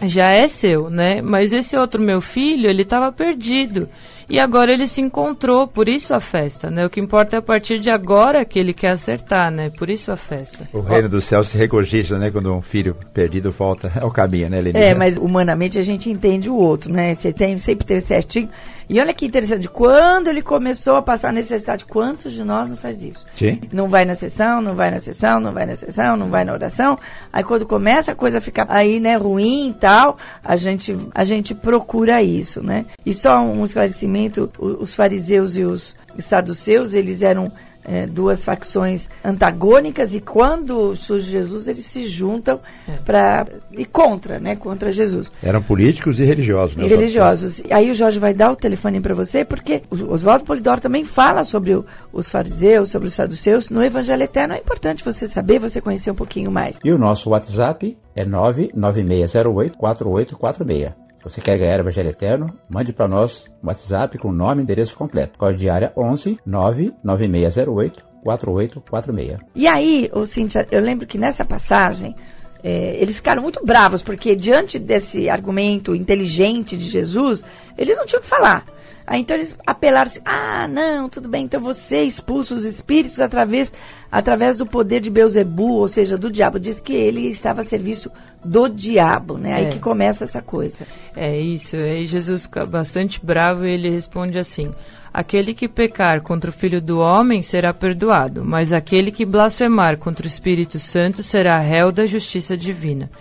já 0.03 0.29
é 0.29 0.47
seu, 0.47 0.89
né? 0.89 1.21
Mas 1.21 1.53
esse 1.53 1.77
outro 1.77 2.01
meu 2.01 2.21
filho, 2.21 2.67
ele 2.67 2.81
estava 2.81 3.11
perdido. 3.11 3.87
E 4.29 4.39
agora 4.39 4.71
ele 4.71 4.87
se 4.87 5.01
encontrou, 5.01 5.67
por 5.67 5.89
isso 5.89 6.13
a 6.13 6.19
festa, 6.19 6.69
né? 6.69 6.85
O 6.85 6.89
que 6.89 6.99
importa 6.99 7.35
é 7.35 7.39
a 7.39 7.41
partir 7.41 7.79
de 7.79 7.89
agora 7.89 8.45
que 8.45 8.59
ele 8.59 8.73
quer 8.73 8.89
acertar, 8.89 9.51
né? 9.51 9.69
Por 9.69 9.89
isso 9.89 10.11
a 10.11 10.17
festa. 10.17 10.67
O 10.73 10.79
reino 10.81 11.09
do 11.09 11.21
céu 11.21 11.43
se 11.43 11.57
regozija, 11.57 12.17
né? 12.17 12.31
Quando 12.31 12.53
um 12.53 12.61
filho 12.61 12.95
perdido 13.13 13.51
volta 13.51 13.91
ao 14.01 14.11
caminho, 14.11 14.49
né, 14.49 14.61
Lenine? 14.61 14.83
É, 14.83 14.95
mas 14.95 15.17
humanamente 15.17 15.77
a 15.77 15.83
gente 15.83 16.09
entende 16.09 16.49
o 16.49 16.55
outro, 16.55 16.91
né? 16.91 17.13
Você 17.13 17.31
tem 17.31 17.57
sempre 17.57 17.85
ter 17.85 17.99
certinho. 18.01 18.49
E 18.89 18.99
olha 18.99 19.13
que 19.13 19.25
interessante, 19.25 19.69
quando 19.69 20.27
ele 20.27 20.41
começou 20.41 20.97
a 20.97 21.01
passar 21.01 21.31
necessidade, 21.31 21.85
quantos 21.85 22.33
de 22.33 22.43
nós 22.43 22.69
não 22.69 22.75
faz 22.75 23.01
isso? 23.01 23.25
Sim. 23.33 23.61
Não 23.71 23.87
vai 23.87 24.03
na 24.03 24.13
sessão, 24.15 24.61
não 24.61 24.75
vai 24.75 24.91
na 24.91 24.99
sessão, 24.99 25.39
não 25.39 25.53
vai 25.53 25.65
na 25.65 25.75
sessão, 25.75 26.17
não 26.17 26.29
vai 26.29 26.43
na 26.43 26.51
oração. 26.51 26.99
Aí 27.31 27.41
quando 27.41 27.65
começa 27.65 28.11
a 28.11 28.15
coisa 28.15 28.39
a 28.39 28.41
ficar 28.41 28.65
aí, 28.69 28.99
né, 28.99 29.15
ruim 29.15 29.69
e 29.69 29.73
tal, 29.73 30.17
a 30.43 30.57
gente, 30.57 30.97
a 31.15 31.23
gente 31.23 31.55
procura 31.55 32.21
isso, 32.21 32.61
né? 32.61 32.85
E 33.05 33.13
só 33.13 33.39
um 33.41 33.63
esclarecimento, 33.63 34.11
os 34.59 34.93
fariseus 34.93 35.55
e 35.55 35.63
os 35.63 35.95
saduceus, 36.19 36.93
eles 36.93 37.21
eram 37.21 37.51
é, 37.83 38.05
duas 38.05 38.43
facções 38.43 39.09
antagônicas 39.23 40.13
e 40.13 40.19
quando 40.19 40.95
surge 40.95 41.31
Jesus 41.31 41.67
eles 41.67 41.85
se 41.85 42.05
juntam 42.05 42.59
é. 42.87 42.93
para 43.03 43.47
e 43.71 43.85
contra, 43.85 44.39
né, 44.39 44.55
contra 44.55 44.91
Jesus. 44.91 45.31
Eram 45.41 45.61
políticos 45.61 46.19
e 46.19 46.23
religiosos. 46.23 46.75
Né, 46.75 46.85
e 46.85 46.87
religiosos. 46.87 47.59
E 47.59 47.73
aí 47.73 47.89
o 47.89 47.93
Jorge 47.93 48.19
vai 48.19 48.33
dar 48.33 48.51
o 48.51 48.55
telefone 48.55 48.99
para 48.99 49.13
você 49.13 49.43
porque 49.43 49.83
o 49.89 50.13
Oswaldo 50.13 50.45
Polidoro 50.45 50.81
também 50.81 51.03
fala 51.03 51.43
sobre 51.43 51.73
o, 51.73 51.85
os 52.11 52.29
fariseus, 52.29 52.89
sobre 52.89 53.07
os 53.07 53.13
saduceus 53.13 53.69
no 53.69 53.83
Evangelho 53.83 54.23
Eterno. 54.23 54.53
É 54.53 54.57
importante 54.57 55.03
você 55.03 55.25
saber, 55.25 55.59
você 55.59 55.81
conhecer 55.81 56.11
um 56.11 56.15
pouquinho 56.15 56.51
mais. 56.51 56.77
E 56.83 56.91
o 56.91 56.97
nosso 56.97 57.29
WhatsApp 57.29 57.97
é 58.15 58.25
99608 58.25 59.77
4846. 59.77 60.91
Se 60.91 61.00
você 61.23 61.39
quer 61.39 61.57
ganhar 61.57 61.79
o 61.79 61.83
Evangelho 61.83 62.09
Eterno, 62.09 62.53
mande 62.69 62.91
para 62.91 63.07
nós 63.07 63.45
um 63.63 63.67
WhatsApp 63.67 64.17
com 64.17 64.31
nome 64.31 64.61
e 64.61 64.63
endereço 64.63 64.95
completo. 64.95 65.37
Código 65.37 65.59
de 65.59 65.69
área 65.69 65.93
11 65.95 66.39
99608 66.45 68.03
4846. 68.23 69.39
E 69.55 69.67
aí, 69.67 70.09
Cíntia, 70.25 70.67
eu 70.71 70.81
lembro 70.81 71.07
que 71.07 71.17
nessa 71.17 71.43
passagem, 71.43 72.15
é, 72.63 72.95
eles 72.99 73.15
ficaram 73.15 73.41
muito 73.41 73.65
bravos, 73.65 74.03
porque 74.03 74.35
diante 74.35 74.77
desse 74.77 75.29
argumento 75.29 75.95
inteligente 75.95 76.77
de 76.77 76.87
Jesus, 76.87 77.43
eles 77.77 77.97
não 77.97 78.05
tinham 78.05 78.19
o 78.19 78.23
que 78.23 78.29
falar. 78.29 78.65
Aí 79.11 79.19
então 79.19 79.35
eles 79.35 79.57
apelaram 79.67 80.07
assim: 80.07 80.21
ah, 80.23 80.69
não, 80.69 81.09
tudo 81.09 81.27
bem, 81.27 81.43
então 81.43 81.59
você 81.59 82.01
expulsa 82.03 82.55
os 82.55 82.63
espíritos 82.63 83.19
através, 83.19 83.73
através 84.09 84.55
do 84.55 84.65
poder 84.65 85.01
de 85.01 85.09
Beuzebu, 85.09 85.73
ou 85.73 85.87
seja, 85.89 86.17
do 86.17 86.31
diabo. 86.31 86.57
Diz 86.57 86.79
que 86.79 86.93
ele 86.93 87.27
estava 87.27 87.59
a 87.59 87.63
serviço 87.65 88.09
do 88.41 88.69
diabo, 88.69 89.37
né? 89.37 89.53
Aí 89.53 89.65
é. 89.65 89.69
que 89.69 89.79
começa 89.79 90.23
essa 90.23 90.41
coisa. 90.41 90.87
É 91.13 91.37
isso. 91.37 91.75
Aí 91.75 92.05
Jesus 92.05 92.43
fica 92.43 92.65
bastante 92.65 93.19
bravo 93.21 93.65
e 93.65 93.71
ele 93.71 93.89
responde 93.89 94.39
assim: 94.39 94.71
Aquele 95.13 95.53
que 95.53 95.67
pecar 95.67 96.21
contra 96.21 96.49
o 96.49 96.53
Filho 96.53 96.79
do 96.79 96.99
Homem 96.99 97.41
será 97.41 97.73
perdoado, 97.73 98.45
mas 98.45 98.71
aquele 98.71 99.11
que 99.11 99.25
blasfemar 99.25 99.97
contra 99.97 100.23
o 100.23 100.27
Espírito 100.27 100.79
Santo 100.79 101.21
será 101.21 101.59
réu 101.59 101.91
da 101.91 102.05
justiça 102.05 102.55
divina. 102.55 103.11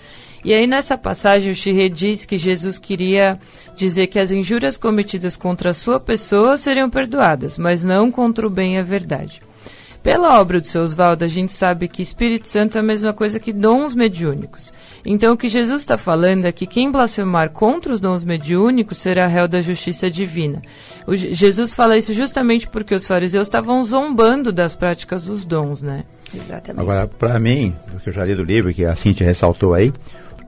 E 0.45 0.55
aí 0.55 0.67
nessa 0.67 0.97
passagem 0.97 1.53
o 1.53 1.55
Xirê 1.55 1.89
diz 1.89 2.25
que 2.25 2.39
Jesus 2.39 2.79
queria 2.79 3.39
dizer 3.77 4.07
que 4.07 4.19
as 4.19 4.31
injúrias 4.31 4.77
cometidas 4.77 5.37
contra 5.37 5.71
a 5.71 5.75
sua 5.75 6.01
pessoa 6.01 6.57
seriam 6.57 6.89
perdoadas, 6.89 7.59
mas 7.59 7.85
não 7.85 8.11
contra 8.11 8.47
o 8.47 8.51
bem 8.51 8.77
e 8.77 8.79
a 8.79 8.83
verdade. 8.83 9.43
Pela 10.03 10.41
obra 10.41 10.61
do 10.61 10.67
seu 10.67 10.83
Oswaldo, 10.83 11.27
a 11.27 11.29
gente 11.29 11.53
sabe 11.53 11.87
que 11.87 12.01
Espírito 12.01 12.49
Santo 12.49 12.79
é 12.79 12.81
a 12.81 12.83
mesma 12.85 13.13
coisa 13.13 13.39
que 13.39 13.53
dons 13.53 13.95
mediúnicos. 13.95 14.73
Então, 15.05 15.35
o 15.35 15.37
que 15.37 15.49
Jesus 15.49 15.83
está 15.83 15.99
falando 15.99 16.47
é 16.47 16.53
que 16.53 16.67
quem 16.67 16.91
blasfemar 16.91 17.51
contra 17.51 17.93
os 17.93 18.01
dons 18.01 18.25
mediúnicos 18.25 18.97
será 18.97 19.27
réu 19.27 19.47
da 19.47 19.61
justiça 19.61 20.11
divina. 20.11 20.63
O, 21.07 21.15
Jesus 21.15 21.75
fala 21.75 21.99
isso 21.99 22.15
justamente 22.15 22.67
porque 22.67 22.95
os 22.95 23.07
fariseus 23.07 23.47
estavam 23.47 23.85
zombando 23.85 24.51
das 24.51 24.75
práticas 24.75 25.25
dos 25.25 25.45
dons, 25.45 25.83
né? 25.83 26.05
Exatamente. 26.35 26.81
Agora, 26.81 27.07
para 27.07 27.39
mim, 27.39 27.77
o 27.95 28.01
que 28.01 28.09
eu 28.09 28.13
já 28.13 28.25
li 28.25 28.35
do 28.35 28.45
livro, 28.45 28.73
que 28.73 28.87
a 28.87 28.97
Cintia 28.97 29.27
ressaltou 29.27 29.75
aí, 29.75 29.93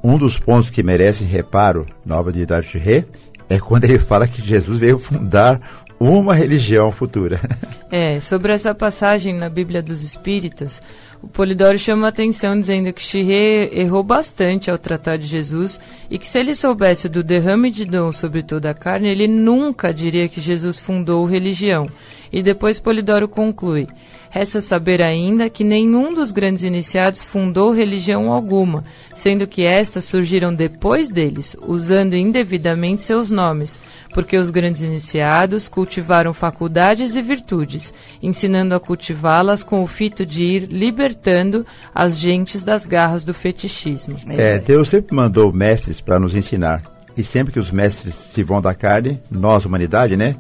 um 0.03 0.19
dos 0.19 0.39
pontos 0.39 0.71
que 0.71 0.83
merece 0.83 1.25
reparo 1.25 1.87
na 2.05 2.19
obra 2.19 2.33
de 2.33 2.45
Ré 2.79 3.05
é 3.49 3.59
quando 3.59 3.85
ele 3.85 3.99
fala 3.99 4.27
que 4.27 4.43
Jesus 4.43 4.79
veio 4.79 4.99
fundar 4.99 5.61
uma 6.01 6.35
religião 6.35 6.91
futura. 6.91 7.41
É, 7.95 8.19
sobre 8.21 8.51
essa 8.51 8.75
passagem 8.75 9.35
na 9.35 9.51
Bíblia 9.51 9.83
dos 9.83 10.03
Espíritas, 10.03 10.81
O 11.23 11.29
Polidoro 11.29 11.79
chama 11.79 12.07
a 12.07 12.09
atenção 12.09 12.59
dizendo 12.59 12.91
que 12.91 13.01
Chirré 13.01 13.69
errou 13.71 14.03
bastante 14.03 14.71
ao 14.71 14.79
tratar 14.79 15.19
de 15.19 15.27
Jesus 15.27 15.79
e 16.11 16.19
que 16.19 16.27
se 16.27 16.39
ele 16.41 16.53
soubesse 16.53 17.07
do 17.09 17.23
derrame 17.23 17.71
de 17.71 17.85
dom 17.85 18.11
sobre 18.11 18.43
toda 18.43 18.71
a 18.71 18.75
carne, 18.75 19.09
ele 19.09 19.29
nunca 19.29 19.95
diria 19.95 20.27
que 20.29 20.41
Jesus 20.41 20.79
fundou 20.79 21.25
religião. 21.25 21.87
E 22.33 22.43
depois 22.43 22.81
Polidoro 22.81 23.29
conclui: 23.29 23.87
Resta 24.35 24.62
saber 24.62 25.03
ainda 25.03 25.51
que 25.51 25.62
nenhum 25.62 26.15
dos 26.15 26.31
grandes 26.31 26.62
iniciados 26.62 27.21
fundou 27.21 27.71
religião 27.71 28.33
alguma, 28.33 28.83
sendo 29.15 29.47
que 29.47 29.62
estas 29.67 30.05
surgiram 30.05 30.55
depois 30.55 31.11
deles, 31.11 31.55
usando 31.61 32.15
indevidamente 32.15 33.03
seus 33.03 33.31
nomes, 33.31 33.79
porque 34.15 34.39
os 34.39 34.49
grandes 34.49 34.81
iniciados 34.81 35.69
cultivaram 35.69 36.33
faculdades 36.33 37.15
e 37.15 37.21
virtudes, 37.21 37.93
ensinando 38.23 38.75
a 38.75 38.81
cultivá-las 38.81 39.62
com 39.62 39.85
o 39.85 39.87
fito 39.87 40.25
de 40.25 40.43
ir 40.43 40.62
libertando 40.71 41.67
as 41.95 42.19
gentes 42.19 42.65
das 42.65 42.87
garras 42.87 43.25
do 43.25 43.35
fetichismo. 43.35 44.17
É, 44.31 44.59
Deus 44.59 44.89
sempre 44.89 45.15
mandou 45.15 45.53
mestres 45.53 46.01
para 46.01 46.19
nos 46.19 46.35
ensinar. 46.35 46.83
E 47.15 47.23
sempre 47.23 47.53
que 47.53 47.59
os 47.59 47.71
mestres 47.71 48.15
se 48.15 48.43
vão 48.43 48.62
da 48.62 48.75
carne, 48.75 49.21
nós, 49.31 49.67
humanidade, 49.67 50.17
né? 50.17 50.37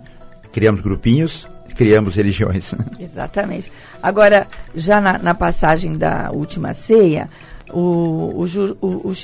Criamos 0.50 0.80
grupinhos 0.80 1.46
criamos 1.82 2.14
religiões. 2.14 2.74
Exatamente. 3.00 3.72
Agora, 4.00 4.46
já 4.74 5.00
na, 5.00 5.18
na 5.18 5.34
passagem 5.34 5.98
da 5.98 6.30
última 6.30 6.72
ceia, 6.72 7.28
o, 7.72 7.80
o, 7.80 8.44
o, 8.80 9.08
o 9.08 9.14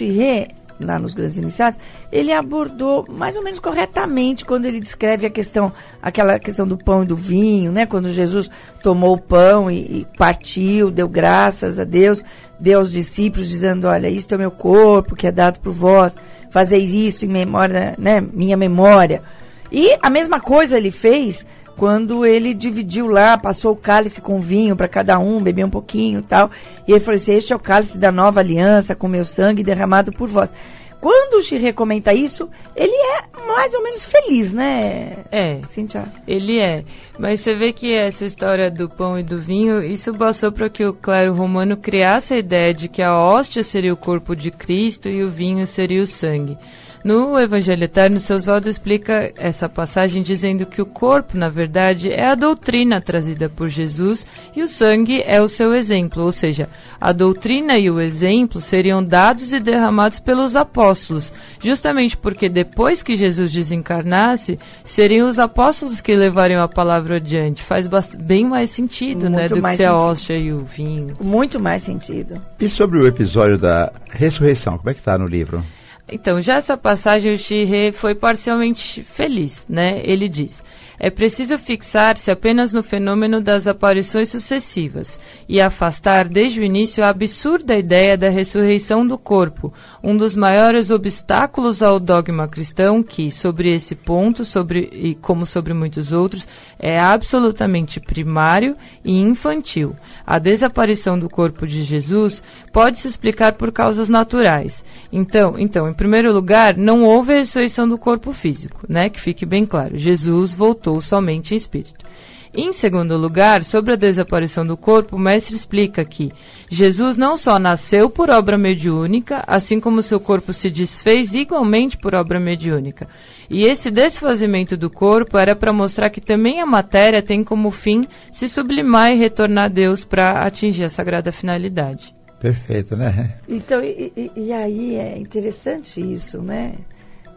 lá 0.81 0.99
nos 0.99 1.13
grandes 1.13 1.37
iniciados, 1.37 1.79
ele 2.11 2.33
abordou 2.33 3.05
mais 3.09 3.37
ou 3.37 3.43
menos 3.43 3.59
corretamente 3.59 4.45
quando 4.45 4.65
ele 4.65 4.79
descreve 4.79 5.27
a 5.27 5.31
questão, 5.31 5.73
aquela 6.01 6.39
questão 6.39 6.69
do 6.69 6.77
pão 6.77 7.03
e 7.03 7.07
do 7.07 7.17
vinho, 7.17 7.73
né? 7.73 7.85
Quando 7.85 8.11
Jesus 8.11 8.49
tomou 8.81 9.15
o 9.15 9.21
pão 9.21 9.69
e, 9.69 9.79
e 9.79 10.07
partiu, 10.17 10.91
deu 10.91 11.09
graças 11.09 11.81
a 11.81 11.85
Deus, 11.85 12.25
deu 12.61 12.79
aos 12.79 12.93
discípulos 12.93 13.49
dizendo, 13.49 13.89
olha, 13.89 14.09
isto 14.09 14.33
é 14.33 14.37
o 14.37 14.41
meu 14.41 14.53
corpo 14.53 15.17
que 15.17 15.27
é 15.27 15.33
dado 15.33 15.59
por 15.59 15.73
vós, 15.73 16.17
fazeis 16.51 16.93
isto 16.93 17.25
em 17.25 17.29
memória, 17.29 17.95
né? 17.99 18.21
Minha 18.21 18.57
memória. 18.57 19.23
E 19.71 19.97
a 20.01 20.09
mesma 20.09 20.41
coisa 20.41 20.79
ele 20.79 20.91
fez 20.93 21.45
quando 21.79 22.27
ele 22.27 22.53
dividiu 22.53 23.07
lá, 23.07 23.39
passou 23.39 23.73
o 23.73 23.77
cálice 23.77 24.21
com 24.21 24.41
vinho 24.41 24.75
para 24.75 24.89
cada 24.89 25.17
um, 25.21 25.41
bebeu 25.41 25.69
um 25.69 25.71
pouquinho 25.71 26.19
e 26.19 26.23
tal. 26.23 26.51
E 26.87 26.91
ele 26.91 27.01
falou 27.01 27.15
assim: 27.15 27.33
Este 27.33 27.53
é 27.53 27.57
o 27.57 27.61
cálice 27.61 27.97
da 27.97 28.11
nova 28.11 28.41
aliança, 28.41 28.97
com 28.97 29.07
meu 29.07 29.25
sangue 29.25 29.63
derramado 29.63 30.13
por 30.13 30.29
vós. 30.29 30.53
Quando 31.01 31.35
o 31.35 31.43
Xirê 31.43 31.73
comenta 31.73 32.13
isso, 32.13 32.51
ele 32.75 32.93
é 32.93 33.47
mais 33.47 33.73
ou 33.75 33.83
menos 33.85 34.05
feliz, 34.05 34.53
né? 34.53 35.19
É. 35.31 35.61
Cíntia? 35.63 36.07
Ele 36.27 36.59
é. 36.59 36.85
Mas 37.17 37.41
você 37.41 37.55
vê 37.55 37.73
que 37.73 37.95
essa 37.95 38.27
história 38.27 38.69
do 38.69 38.89
pão 38.89 39.17
e 39.17 39.23
do 39.23 39.39
vinho, 39.39 39.81
isso 39.81 40.13
bastou 40.13 40.51
para 40.51 40.69
que 40.69 40.85
o 40.85 40.93
clero 40.93 41.33
romano 41.33 41.77
criasse 41.77 42.35
a 42.35 42.39
ideia 42.39 42.75
de 42.75 42.89
que 42.89 43.01
a 43.01 43.17
hóstia 43.17 43.63
seria 43.63 43.93
o 43.93 43.97
corpo 43.97 44.35
de 44.35 44.51
Cristo 44.51 45.09
e 45.09 45.23
o 45.23 45.31
vinho 45.31 45.65
seria 45.69 46.03
o 46.03 46.07
sangue. 46.07 46.59
No 47.05 47.39
Evangelho 47.39 47.85
Eterno, 47.85 48.19
Seus 48.19 48.45
Valdo 48.45 48.69
explica 48.69 49.33
essa 49.37 49.69
passagem 49.69 50.23
dizendo 50.23 50.67
que 50.67 50.83
o 50.83 50.87
corpo, 50.87 51.37
na 51.37 51.49
verdade, 51.49 52.11
é 52.11 52.27
a 52.27 52.35
doutrina 52.35 53.01
trazida 53.01 53.49
por 53.49 53.69
Jesus 53.69 54.27
e 54.55 54.63
o 54.63 54.69
sangue 54.69 55.23
é 55.25 55.41
o 55.41 55.49
seu 55.49 55.75
exemplo, 55.75 56.25
ou 56.25 56.33
seja, 56.33 56.69
a 57.01 57.13
doutrina 57.13 57.79
e 57.79 57.91
o 57.91 58.01
exemplo 58.01 58.61
seriam 58.61 59.03
dados 59.03 59.53
e 59.53 59.61
derramados 59.61 60.19
pelos 60.19 60.57
apóstolos, 60.57 61.33
justamente 61.61 62.17
porque 62.17 62.49
depois 62.49 63.03
que 63.03 63.17
Jesus 63.17 63.53
desencarnasse, 63.53 64.59
seriam 64.83 65.29
os 65.29 65.39
apóstolos 65.39 66.01
que 66.01 66.15
levariam 66.17 66.63
a 66.63 66.69
palavra 66.69 67.17
adiante. 67.17 67.63
Faz 67.63 67.89
bem 68.19 68.45
mais 68.45 68.71
sentido, 68.71 69.31
né, 69.31 69.41
Muito 69.41 69.55
né, 69.55 69.61
do 69.61 69.63
que 69.63 69.77
ser 69.77 69.85
a 69.85 69.97
hóstia 69.97 70.37
e 70.37 70.53
o 70.53 70.61
vinho. 70.61 71.17
Muito 71.21 71.61
mais 71.61 71.83
sentido. 71.83 72.41
E 72.59 72.69
sobre 72.69 72.99
o 72.99 73.07
episódio 73.07 73.57
da 73.57 73.93
ressurreição, 74.11 74.77
como 74.77 74.91
é 74.91 74.95
que 74.95 75.01
está 75.01 75.17
no 75.17 75.27
livro? 75.27 75.63
Então, 76.11 76.41
já 76.41 76.57
essa 76.57 76.77
passagem, 76.77 77.35
o 77.35 77.39
Shirê 77.39 77.93
foi 77.93 78.15
parcialmente 78.15 79.03
feliz, 79.03 79.67
né? 79.69 80.01
Ele 80.05 80.29
diz: 80.29 80.63
é 81.01 81.11
preciso 81.11 81.57
fixar-se 81.59 82.29
apenas 82.29 82.73
no 82.73 82.83
fenômeno 82.83 83.41
das 83.41 83.69
aparições 83.69 84.31
sucessivas 84.31 85.19
e 85.49 85.61
afastar 85.61 86.27
desde 86.27 86.59
o 86.59 86.65
início 86.65 87.05
a 87.05 87.09
absurda 87.09 87.79
ideia 87.79 88.19
da 88.19 88.29
ressurreição 88.29 89.07
do 89.07 89.17
corpo, 89.17 89.73
um 90.03 90.17
dos 90.17 90.35
maiores 90.35 90.91
obstáculos 90.91 91.85
ao 91.85 92.01
dogma 92.01 92.49
cristão 92.49 93.01
que, 93.01 93.31
sobre 93.31 93.73
esse 93.73 93.95
ponto, 93.95 94.45
sobre 94.45 94.89
e 94.93 95.15
como 95.15 95.47
sobre 95.47 95.73
muitos 95.73 96.13
outros, 96.13 96.49
é 96.81 96.99
absolutamente 96.99 98.01
primário 98.01 98.77
e 99.05 99.21
infantil. 99.21 99.95
A 100.27 100.41
desaparição 100.41 101.17
do 101.17 101.31
corpo 101.31 101.65
de 101.65 101.85
Jesus 101.85 102.43
pode 102.73 102.99
se 102.99 103.07
explicar 103.07 103.53
por 103.53 103.71
causas 103.71 104.09
naturais. 104.09 104.85
Então, 105.13 105.55
então, 105.57 105.89
primeiro 105.99 106.33
lugar, 106.33 106.77
não 106.77 107.03
houve 107.03 107.33
a 107.33 107.37
ressurreição 107.39 107.89
do 107.89 107.99
corpo 107.99 108.33
físico, 108.33 108.87
né? 108.89 109.11
Que 109.11 109.21
fique 109.21 109.45
bem 109.45 109.67
claro. 109.67 109.99
Jesus 109.99 110.55
voltou 110.55 111.01
somente 111.01 111.55
em 111.55 111.57
espírito. 111.57 112.07
Em 112.55 112.73
segundo 112.73 113.17
lugar, 113.17 113.63
sobre 113.63 113.93
a 113.93 113.97
desaparição 113.97 114.65
do 114.65 114.77
corpo, 114.77 115.17
o 115.17 115.19
mestre 115.19 115.55
explica 115.55 116.05
que 116.05 116.33
Jesus 116.71 117.17
não 117.17 117.37
só 117.37 117.59
nasceu 117.59 118.09
por 118.09 118.31
obra 118.31 118.57
mediúnica, 118.57 119.43
assim 119.47 119.79
como 119.79 120.03
seu 120.03 120.19
corpo 120.19 120.53
se 120.53 120.71
desfez 120.71 121.35
igualmente 121.35 121.99
por 121.99 122.15
obra 122.15 122.41
mediúnica. 122.41 123.09
E 123.51 123.65
esse 123.65 123.91
desfazimento 123.91 124.77
do 124.77 124.89
corpo 124.89 125.37
era 125.37 125.55
para 125.55 125.73
mostrar 125.73 126.11
que 126.11 126.21
também 126.21 126.61
a 126.61 126.67
matéria 126.67 127.21
tem 127.21 127.43
como 127.43 127.71
fim 127.71 128.03
se 128.33 128.49
sublimar 128.49 129.13
e 129.13 129.17
retornar 129.17 129.65
a 129.65 129.69
Deus 129.69 130.05
para 130.05 130.43
atingir 130.43 130.85
a 130.85 130.89
sagrada 130.89 131.33
finalidade. 131.33 132.18
Perfeito, 132.41 132.97
né? 132.97 133.35
Então, 133.49 133.83
e, 133.83 134.31
e, 134.37 134.53
aí 134.53 134.97
é 134.97 135.19
interessante 135.19 136.01
isso, 136.01 136.41
né? 136.41 136.75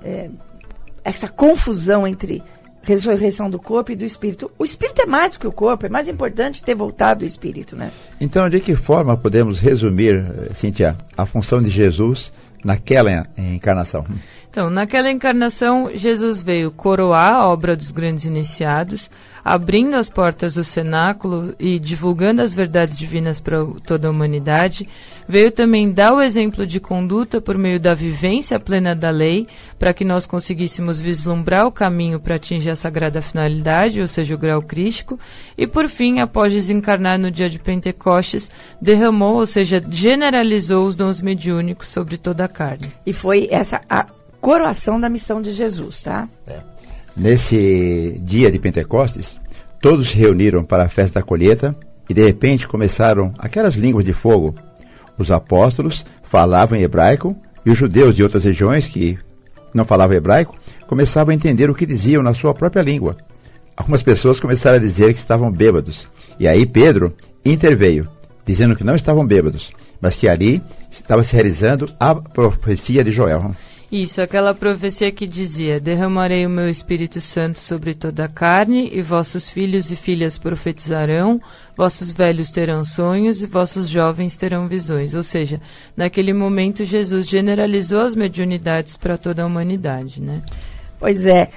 É, 0.04 0.30
essa 1.04 1.28
confusão 1.28 2.08
entre 2.08 2.44
ressurreição 2.84 3.50
do 3.50 3.60
corpo 3.60 3.92
e 3.92 3.96
do 3.96 4.04
espírito. 4.04 4.52
O 4.58 4.64
espírito 4.64 5.02
é 5.02 5.06
mais 5.06 5.34
do 5.34 5.40
que 5.40 5.48
o 5.48 5.52
corpo, 5.52 5.86
é 5.86 5.90
mais 5.90 6.08
importante 6.08 6.64
ter 6.64 6.76
voltado 6.76 7.24
o 7.24 7.28
espírito, 7.28 7.76
né? 7.76 7.92
Então, 8.20 8.50
de 8.50 8.60
que 8.60 8.76
forma 8.76 9.16
podemos 9.16 9.60
resumir, 9.60 10.16
eh, 10.16 10.54
Cíntia, 10.54 10.98
a 11.16 11.26
função 11.26 11.62
de 11.62 11.70
Jesus 11.70 12.34
naquela 12.63 13.28
encarnação? 13.38 14.06
Então, 14.52 14.69
naquela 14.69 15.10
encarnação, 15.10 15.91
Jesus 15.93 16.41
veio 16.41 16.71
coroar 16.71 17.36
a 17.36 17.47
obra 17.47 17.74
dos 17.74 17.89
grandes 17.89 18.26
iniciados, 18.26 19.10
abrindo 19.45 19.95
as 19.95 20.10
portas 20.10 20.56
do 20.56 20.63
cenáculo 20.63 21.56
e 21.58 21.80
divulgando 21.80 22.41
as 22.41 22.54
verdades 22.54 23.00
divinas 23.00 23.39
para 23.39 23.65
toda 23.86 24.10
a 24.10 24.12
humanidade. 24.12 24.89
Veio 25.32 25.50
também 25.50 25.89
dar 25.89 26.13
o 26.13 26.22
exemplo 26.22 26.67
de 26.67 26.78
conduta 26.78 27.39
por 27.39 27.58
meio 27.58 27.80
da 27.80 27.96
vivência 27.96 28.60
plena 28.60 28.94
da 28.94 29.10
lei, 29.10 29.48
para 29.80 29.94
que 29.94 30.04
nós 30.04 30.26
conseguíssemos 30.26 31.00
vislumbrar 31.00 31.65
o 31.65 31.72
caminho 31.72 32.20
para 32.20 32.36
atingir 32.36 32.70
a 32.70 32.76
sagrada 32.76 33.22
finalidade, 33.22 34.02
ou 34.02 34.08
seja, 34.08 34.36
o 34.36 34.38
grau 34.38 34.62
crístico. 34.62 35.17
E 35.58 35.65
por 35.65 35.88
fim, 35.88 36.20
após 36.20 36.52
desencarnar 36.52 37.17
no 37.17 37.32
dia 37.32 37.50
de 37.50 37.58
Pentecostes, 37.60 38.52
derramou, 38.82 39.38
ou 39.38 39.46
seja, 39.46 39.82
generalizou 39.89 40.86
os 40.86 40.98
dons 40.98 41.22
mediúnicos 41.22 41.88
sobre 41.88 42.17
toda 42.17 42.44
a 42.44 42.50
carne. 42.50 42.91
E 43.06 43.13
foi 43.13 43.48
essa 43.50 43.80
a 43.89 44.06
coroação 44.41 45.00
da 45.00 45.08
missão 45.08 45.41
de 45.41 45.54
Jesus, 45.54 46.02
tá? 46.02 46.28
É. 46.46 46.60
Nesse 47.15 48.20
dia 48.22 48.52
de 48.52 48.60
Pentecostes, 48.60 49.39
todos 49.82 50.10
se 50.10 50.17
reuniram 50.17 50.62
para 50.62 50.84
a 50.84 50.89
festa 50.89 51.22
da 51.22 51.26
colheita 51.26 51.74
e 52.10 52.13
de 52.13 52.22
repente 52.22 52.67
começaram 52.67 53.34
aquelas 53.38 53.76
línguas 53.76 54.04
de 54.04 54.12
fogo. 54.12 54.54
Os 55.17 55.32
apóstolos 55.32 56.06
falavam 56.24 56.78
em 56.78 56.82
hebraico 56.82 57.36
e 57.65 57.69
os 57.69 57.78
judeus 57.78 58.15
de 58.15 58.24
outras 58.24 58.43
regiões 58.43 58.88
que 58.88 59.17
não 59.74 59.86
falavam 59.86 60.15
hebraico 60.15 60.56
começavam 60.88 61.32
a 61.32 61.36
entender 61.36 61.69
o 61.69 61.76
que 61.76 61.86
diziam 61.86 62.24
na 62.24 62.34
sua 62.34 62.54
própria 62.54 62.82
língua. 62.82 63.17
Algumas 63.76 64.04
pessoas 64.04 64.39
começaram 64.39 64.78
a 64.78 64.82
dizer 64.82 65.13
que 65.13 65.19
estavam 65.19 65.52
bêbados. 65.52 66.08
E 66.39 66.47
aí 66.47 66.65
Pedro 66.65 67.15
interveio, 67.43 68.08
dizendo 68.45 68.76
que 68.76 68.84
não 68.84 68.95
estavam 68.95 69.26
bêbados, 69.26 69.71
mas 70.00 70.15
que 70.15 70.28
ali 70.28 70.62
estava 70.89 71.24
se 71.24 71.36
realizando 71.36 71.86
a 72.00 72.13
profecia 72.13 73.04
de 73.04 73.12
Joel. 73.12 73.56
Isso, 73.91 74.21
aquela 74.21 74.54
profecia 74.56 75.12
que 75.12 75.27
dizia: 75.27 75.77
Derramarei 75.77 76.45
o 76.45 76.49
meu 76.49 76.69
Espírito 76.69 77.19
Santo 77.19 77.60
sobre 77.60 77.93
toda 77.93 78.23
a 78.23 78.30
carne, 78.30 78.89
e 78.93 79.01
vossos 79.01 79.49
filhos 79.49 79.91
e 79.91 79.97
filhas 79.97 80.38
profetizarão, 80.38 81.41
vossos 81.75 82.13
velhos 82.13 82.49
terão 82.49 82.86
sonhos 82.86 83.43
e 83.43 83.47
vossos 83.47 83.89
jovens 83.89 84.38
terão 84.38 84.65
visões. 84.65 85.13
Ou 85.13 85.23
seja, 85.23 85.60
naquele 85.97 86.32
momento 86.32 86.86
Jesus 86.86 87.27
generalizou 87.27 87.99
as 87.99 88.15
mediunidades 88.15 88.95
para 88.95 89.17
toda 89.17 89.43
a 89.43 89.45
humanidade, 89.45 90.21
né? 90.21 90.41
Pois 90.97 91.25
é. 91.25 91.49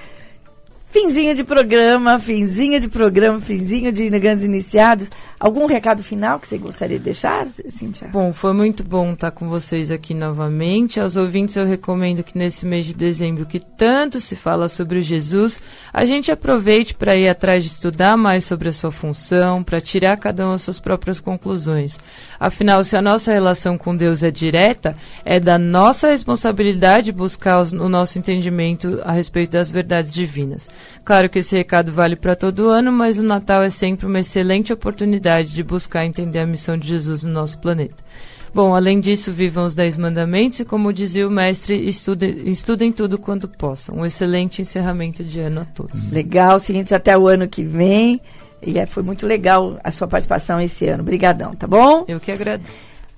Finzinho 0.95 1.35
de 1.35 1.43
programa, 1.43 2.17
finzinho 2.19 2.79
de 2.79 2.87
programa, 2.87 3.37
finzinho 3.41 3.91
de 3.91 4.09
grandes 4.11 4.45
iniciados. 4.45 5.09
Algum 5.37 5.65
recado 5.65 6.01
final 6.01 6.39
que 6.39 6.47
você 6.47 6.57
gostaria 6.57 6.97
de 6.97 7.03
deixar, 7.03 7.45
Cintia? 7.45 8.07
Bom, 8.07 8.31
foi 8.31 8.53
muito 8.53 8.81
bom 8.81 9.11
estar 9.11 9.29
com 9.31 9.49
vocês 9.49 9.91
aqui 9.91 10.13
novamente. 10.13 10.97
Aos 10.97 11.17
ouvintes 11.17 11.57
eu 11.57 11.65
recomendo 11.65 12.23
que 12.23 12.37
nesse 12.37 12.65
mês 12.65 12.85
de 12.85 12.93
dezembro, 12.93 13.45
que 13.45 13.59
tanto 13.59 14.21
se 14.21 14.37
fala 14.37 14.69
sobre 14.69 15.01
Jesus, 15.01 15.61
a 15.91 16.05
gente 16.05 16.31
aproveite 16.31 16.93
para 16.93 17.17
ir 17.17 17.27
atrás 17.27 17.65
de 17.65 17.69
estudar 17.69 18.15
mais 18.15 18.45
sobre 18.45 18.69
a 18.69 18.73
sua 18.73 18.89
função, 18.89 19.61
para 19.61 19.81
tirar 19.81 20.15
cada 20.15 20.47
um 20.47 20.53
as 20.53 20.61
suas 20.61 20.79
próprias 20.79 21.19
conclusões. 21.19 21.99
Afinal, 22.39 22.81
se 22.85 22.95
a 22.95 23.01
nossa 23.01 23.33
relação 23.33 23.77
com 23.77 23.93
Deus 23.93 24.23
é 24.23 24.31
direta, 24.31 24.95
é 25.25 25.41
da 25.41 25.59
nossa 25.59 26.07
responsabilidade 26.07 27.11
buscar 27.11 27.63
o 27.63 27.89
nosso 27.89 28.17
entendimento 28.17 29.01
a 29.03 29.11
respeito 29.11 29.51
das 29.51 29.69
verdades 29.69 30.13
divinas. 30.13 30.69
Claro 31.03 31.29
que 31.29 31.39
esse 31.39 31.55
recado 31.55 31.91
vale 31.91 32.15
para 32.15 32.35
todo 32.35 32.67
ano, 32.67 32.91
mas 32.91 33.17
o 33.17 33.23
Natal 33.23 33.63
é 33.63 33.69
sempre 33.69 34.05
uma 34.05 34.19
excelente 34.19 34.73
oportunidade 34.73 35.53
de 35.53 35.63
buscar 35.63 36.05
entender 36.05 36.39
a 36.39 36.45
missão 36.45 36.77
de 36.77 36.87
Jesus 36.87 37.23
no 37.23 37.31
nosso 37.31 37.59
planeta. 37.59 38.03
Bom, 38.53 38.73
além 38.73 39.01
disso, 39.01 39.33
vivam 39.33 39.65
os 39.65 39.75
Dez 39.75 39.97
Mandamentos 39.97 40.61
e, 40.61 40.65
como 40.65 40.93
dizia 40.93 41.27
o 41.27 41.31
mestre, 41.31 41.75
estudem, 41.89 42.47
estudem 42.49 42.89
tudo 42.89 43.19
quanto 43.19 43.49
possam. 43.49 43.97
Um 43.97 44.05
excelente 44.05 44.61
encerramento 44.61 45.25
de 45.25 45.41
ano 45.41 45.61
a 45.61 45.65
todos. 45.65 46.09
Legal, 46.09 46.57
seguinte, 46.57 46.95
até 46.95 47.17
o 47.17 47.27
ano 47.27 47.49
que 47.49 47.65
vem. 47.65 48.21
E 48.65 48.79
é, 48.79 48.85
foi 48.85 49.03
muito 49.03 49.27
legal 49.27 49.77
a 49.83 49.91
sua 49.91 50.07
participação 50.07 50.61
esse 50.61 50.87
ano. 50.87 51.03
Obrigadão, 51.03 51.53
tá 51.53 51.67
bom? 51.67 52.05
Eu 52.07 52.17
que 52.17 52.31
agradeço. 52.31 52.71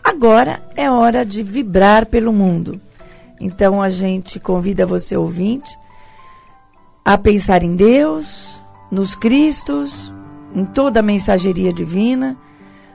Agora 0.03 0.59
é 0.75 0.89
hora 0.89 1.23
de 1.23 1.43
vibrar 1.43 2.07
pelo 2.07 2.33
mundo. 2.33 2.81
Então 3.39 3.81
a 3.81 3.89
gente 3.89 4.39
convida 4.39 4.85
você, 4.85 5.15
ouvinte, 5.15 5.69
a 7.07 7.17
pensar 7.17 7.63
em 7.63 7.73
Deus, 7.73 8.61
nos 8.91 9.15
Cristos, 9.15 10.13
em 10.53 10.65
toda 10.65 10.99
a 10.99 11.01
mensageria 11.01 11.71
divina, 11.71 12.37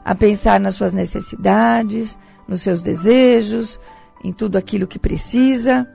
a 0.04 0.14
pensar 0.14 0.60
nas 0.60 0.74
suas 0.74 0.92
necessidades, 0.92 2.18
nos 2.46 2.60
seus 2.60 2.82
desejos, 2.82 3.80
em 4.22 4.30
tudo 4.30 4.58
aquilo 4.58 4.86
que 4.86 4.98
precisa, 4.98 5.88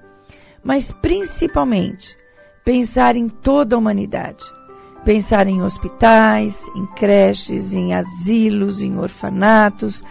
mas 0.63 0.91
principalmente 0.91 2.17
pensar 2.65 3.15
em 3.15 3.29
toda 3.29 3.75
a 3.75 3.77
humanidade. 3.77 4.43
Pensar 5.05 5.45
em 5.45 5.61
hospitais, 5.61 6.65
em 6.75 6.87
creches, 6.87 7.75
em 7.75 7.93
asilos, 7.93 8.81
em 8.81 8.97
orfanatos 8.97 10.03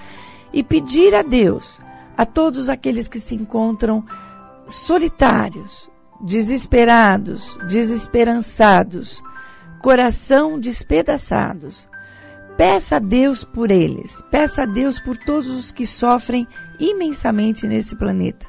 e 0.52 0.62
pedir 0.62 1.12
a 1.12 1.22
Deus, 1.22 1.80
a 2.16 2.24
todos 2.24 2.68
aqueles 2.68 3.08
que 3.08 3.18
se 3.18 3.34
encontram 3.34 4.04
solitários, 4.64 5.90
desesperados, 6.20 7.58
desesperançados, 7.68 9.22
coração 9.80 10.58
despedaçados. 10.58 11.88
Peça 12.56 12.96
a 12.96 12.98
Deus 12.98 13.44
por 13.44 13.70
eles, 13.70 14.22
peça 14.30 14.62
a 14.62 14.66
Deus 14.66 14.98
por 14.98 15.16
todos 15.16 15.48
os 15.48 15.70
que 15.70 15.86
sofrem 15.86 16.48
imensamente 16.80 17.66
nesse 17.66 17.94
planeta. 17.94 18.46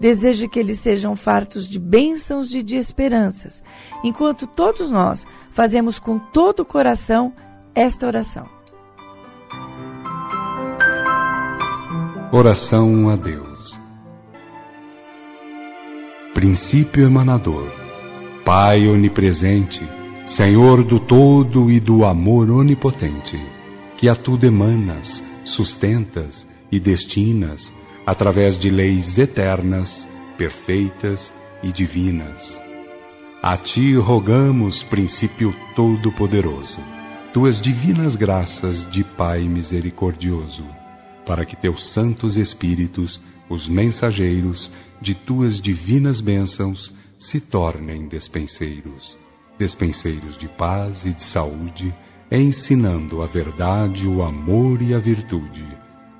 Deseje 0.00 0.48
que 0.48 0.58
eles 0.58 0.80
sejam 0.80 1.16
fartos 1.16 1.66
de 1.66 1.78
bênçãos 1.78 2.52
e 2.54 2.62
de 2.62 2.76
esperanças, 2.76 3.62
enquanto 4.04 4.46
todos 4.46 4.90
nós 4.90 5.24
fazemos 5.50 5.98
com 5.98 6.18
todo 6.18 6.60
o 6.60 6.66
coração 6.66 7.32
esta 7.74 8.06
oração. 8.06 8.46
Oração 12.32 13.08
a 13.08 13.16
Deus 13.16 13.45
princípio 16.36 17.06
emanador, 17.06 17.66
Pai 18.44 18.86
onipresente, 18.88 19.82
Senhor 20.26 20.84
do 20.84 21.00
todo 21.00 21.70
e 21.70 21.80
do 21.80 22.04
amor 22.04 22.50
onipotente, 22.50 23.40
que 23.96 24.06
a 24.06 24.14
tudo 24.14 24.44
emanas, 24.44 25.24
sustentas 25.42 26.46
e 26.70 26.78
destinas 26.78 27.72
através 28.04 28.58
de 28.58 28.68
leis 28.68 29.16
eternas, 29.16 30.06
perfeitas 30.36 31.32
e 31.62 31.72
divinas. 31.72 32.62
A 33.42 33.56
ti 33.56 33.96
rogamos, 33.96 34.82
princípio 34.82 35.56
todo-poderoso, 35.74 36.80
tuas 37.32 37.58
divinas 37.58 38.14
graças 38.14 38.86
de 38.90 39.02
Pai 39.02 39.44
misericordioso, 39.48 40.66
para 41.24 41.46
que 41.46 41.56
teus 41.56 41.88
santos 41.88 42.36
espíritos, 42.36 43.22
os 43.48 43.66
mensageiros, 43.66 44.70
de 45.00 45.14
tuas 45.14 45.60
divinas 45.60 46.20
bênçãos 46.20 46.92
se 47.18 47.40
tornem 47.40 48.06
despenseiros, 48.06 49.16
despenseiros 49.58 50.36
de 50.36 50.48
paz 50.48 51.06
e 51.06 51.14
de 51.14 51.22
saúde, 51.22 51.94
ensinando 52.30 53.22
a 53.22 53.26
verdade, 53.26 54.06
o 54.06 54.22
amor 54.22 54.82
e 54.82 54.94
a 54.94 54.98
virtude, 54.98 55.66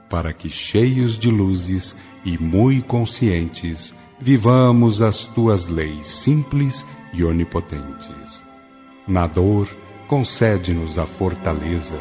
para 0.08 0.32
que, 0.32 0.48
cheios 0.48 1.18
de 1.18 1.30
luzes 1.30 1.94
e 2.24 2.38
muito 2.38 2.86
conscientes, 2.86 3.94
vivamos 4.18 5.02
as 5.02 5.26
tuas 5.26 5.66
leis 5.66 6.06
simples 6.06 6.84
e 7.12 7.24
onipotentes. 7.24 8.44
Na 9.06 9.26
dor, 9.26 9.68
concede-nos 10.06 10.98
a 10.98 11.06
fortaleza 11.06 11.98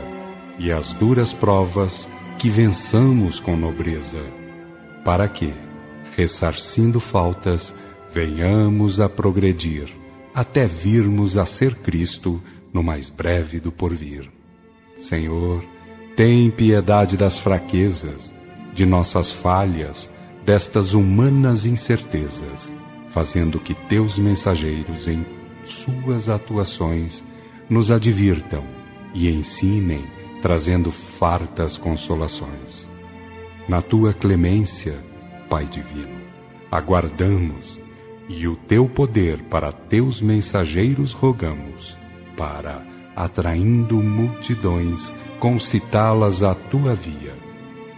e 0.57 0.71
as 0.71 0.93
duras 0.93 1.33
provas 1.33 2.07
que 2.37 2.49
vençamos 2.49 3.39
com 3.39 3.55
nobreza, 3.55 4.21
para 5.03 5.27
que, 5.27 5.53
ressarcindo 6.15 6.99
faltas, 6.99 7.73
venhamos 8.13 8.99
a 8.99 9.09
progredir, 9.09 9.89
até 10.33 10.65
virmos 10.65 11.37
a 11.37 11.45
ser 11.45 11.75
Cristo 11.75 12.41
no 12.73 12.81
mais 12.81 13.09
breve 13.09 13.59
do 13.59 13.71
porvir. 13.71 14.29
Senhor, 14.97 15.63
tem 16.15 16.49
piedade 16.49 17.17
das 17.17 17.37
fraquezas, 17.37 18.33
de 18.73 18.85
nossas 18.85 19.31
falhas, 19.31 20.09
destas 20.45 20.93
humanas 20.93 21.65
incertezas, 21.65 22.71
fazendo 23.09 23.59
que 23.59 23.73
teus 23.73 24.17
mensageiros, 24.17 25.07
em 25.07 25.25
suas 25.63 26.29
atuações, 26.29 27.23
nos 27.69 27.91
advirtam 27.91 28.63
e 29.13 29.29
ensinem, 29.29 30.05
trazendo 30.41 30.91
fartas 30.91 31.77
consolações. 31.77 32.89
Na 33.67 33.81
tua 33.81 34.13
clemência, 34.13 34.95
Pai 35.55 35.67
Divino, 35.67 36.19
aguardamos 36.69 37.79
e 38.27 38.45
o 38.45 38.57
teu 38.57 38.89
poder 38.89 39.41
para 39.43 39.71
teus 39.71 40.19
mensageiros 40.19 41.13
rogamos, 41.13 41.97
para, 42.35 42.85
atraindo 43.15 44.03
multidões, 44.03 45.13
concitá-las 45.39 46.43
à 46.43 46.53
tua 46.53 46.93
via, 46.93 47.33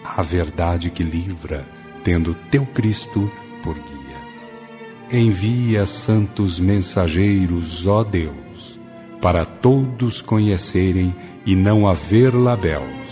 a 0.06 0.22
verdade 0.22 0.92
que 0.92 1.02
livra, 1.02 1.68
tendo 2.04 2.36
teu 2.52 2.64
Cristo 2.64 3.28
por 3.64 3.74
guia. 3.74 5.20
Envia 5.20 5.88
santos 5.88 6.60
mensageiros, 6.60 7.88
ó 7.88 8.04
Deus, 8.04 8.80
para 9.20 9.46
todos 9.46 10.22
conhecerem 10.22 11.12
e 11.44 11.56
não 11.56 11.88
haver 11.88 12.36
labéus 12.36 13.07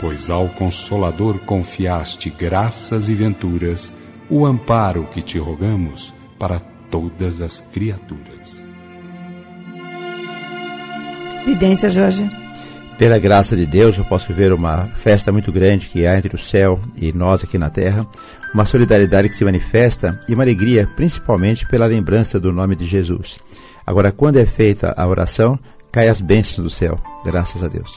pois 0.00 0.30
ao 0.30 0.48
Consolador 0.48 1.38
confiaste 1.40 2.30
graças 2.30 3.08
e 3.08 3.14
venturas, 3.14 3.92
o 4.30 4.46
amparo 4.46 5.04
que 5.12 5.22
te 5.22 5.38
rogamos 5.38 6.14
para 6.38 6.60
todas 6.90 7.40
as 7.40 7.60
criaturas. 7.72 8.66
Vidência, 11.44 11.90
Jorge. 11.90 12.28
Pela 12.98 13.18
graça 13.18 13.56
de 13.56 13.64
Deus, 13.64 13.96
eu 13.96 14.04
posso 14.04 14.32
ver 14.32 14.52
uma 14.52 14.86
festa 14.96 15.30
muito 15.30 15.52
grande 15.52 15.86
que 15.86 16.04
há 16.04 16.18
entre 16.18 16.34
o 16.34 16.38
céu 16.38 16.80
e 16.96 17.12
nós 17.12 17.44
aqui 17.44 17.56
na 17.56 17.70
terra, 17.70 18.06
uma 18.52 18.66
solidariedade 18.66 19.28
que 19.28 19.36
se 19.36 19.44
manifesta 19.44 20.18
e 20.28 20.34
uma 20.34 20.42
alegria, 20.42 20.88
principalmente 20.96 21.66
pela 21.68 21.86
lembrança 21.86 22.40
do 22.40 22.52
nome 22.52 22.74
de 22.74 22.84
Jesus. 22.84 23.38
Agora, 23.86 24.10
quando 24.10 24.38
é 24.38 24.44
feita 24.44 24.92
a 24.96 25.06
oração, 25.06 25.58
cai 25.92 26.08
as 26.08 26.20
bênçãos 26.20 26.64
do 26.64 26.70
céu, 26.70 27.00
graças 27.24 27.62
a 27.62 27.68
Deus. 27.68 27.94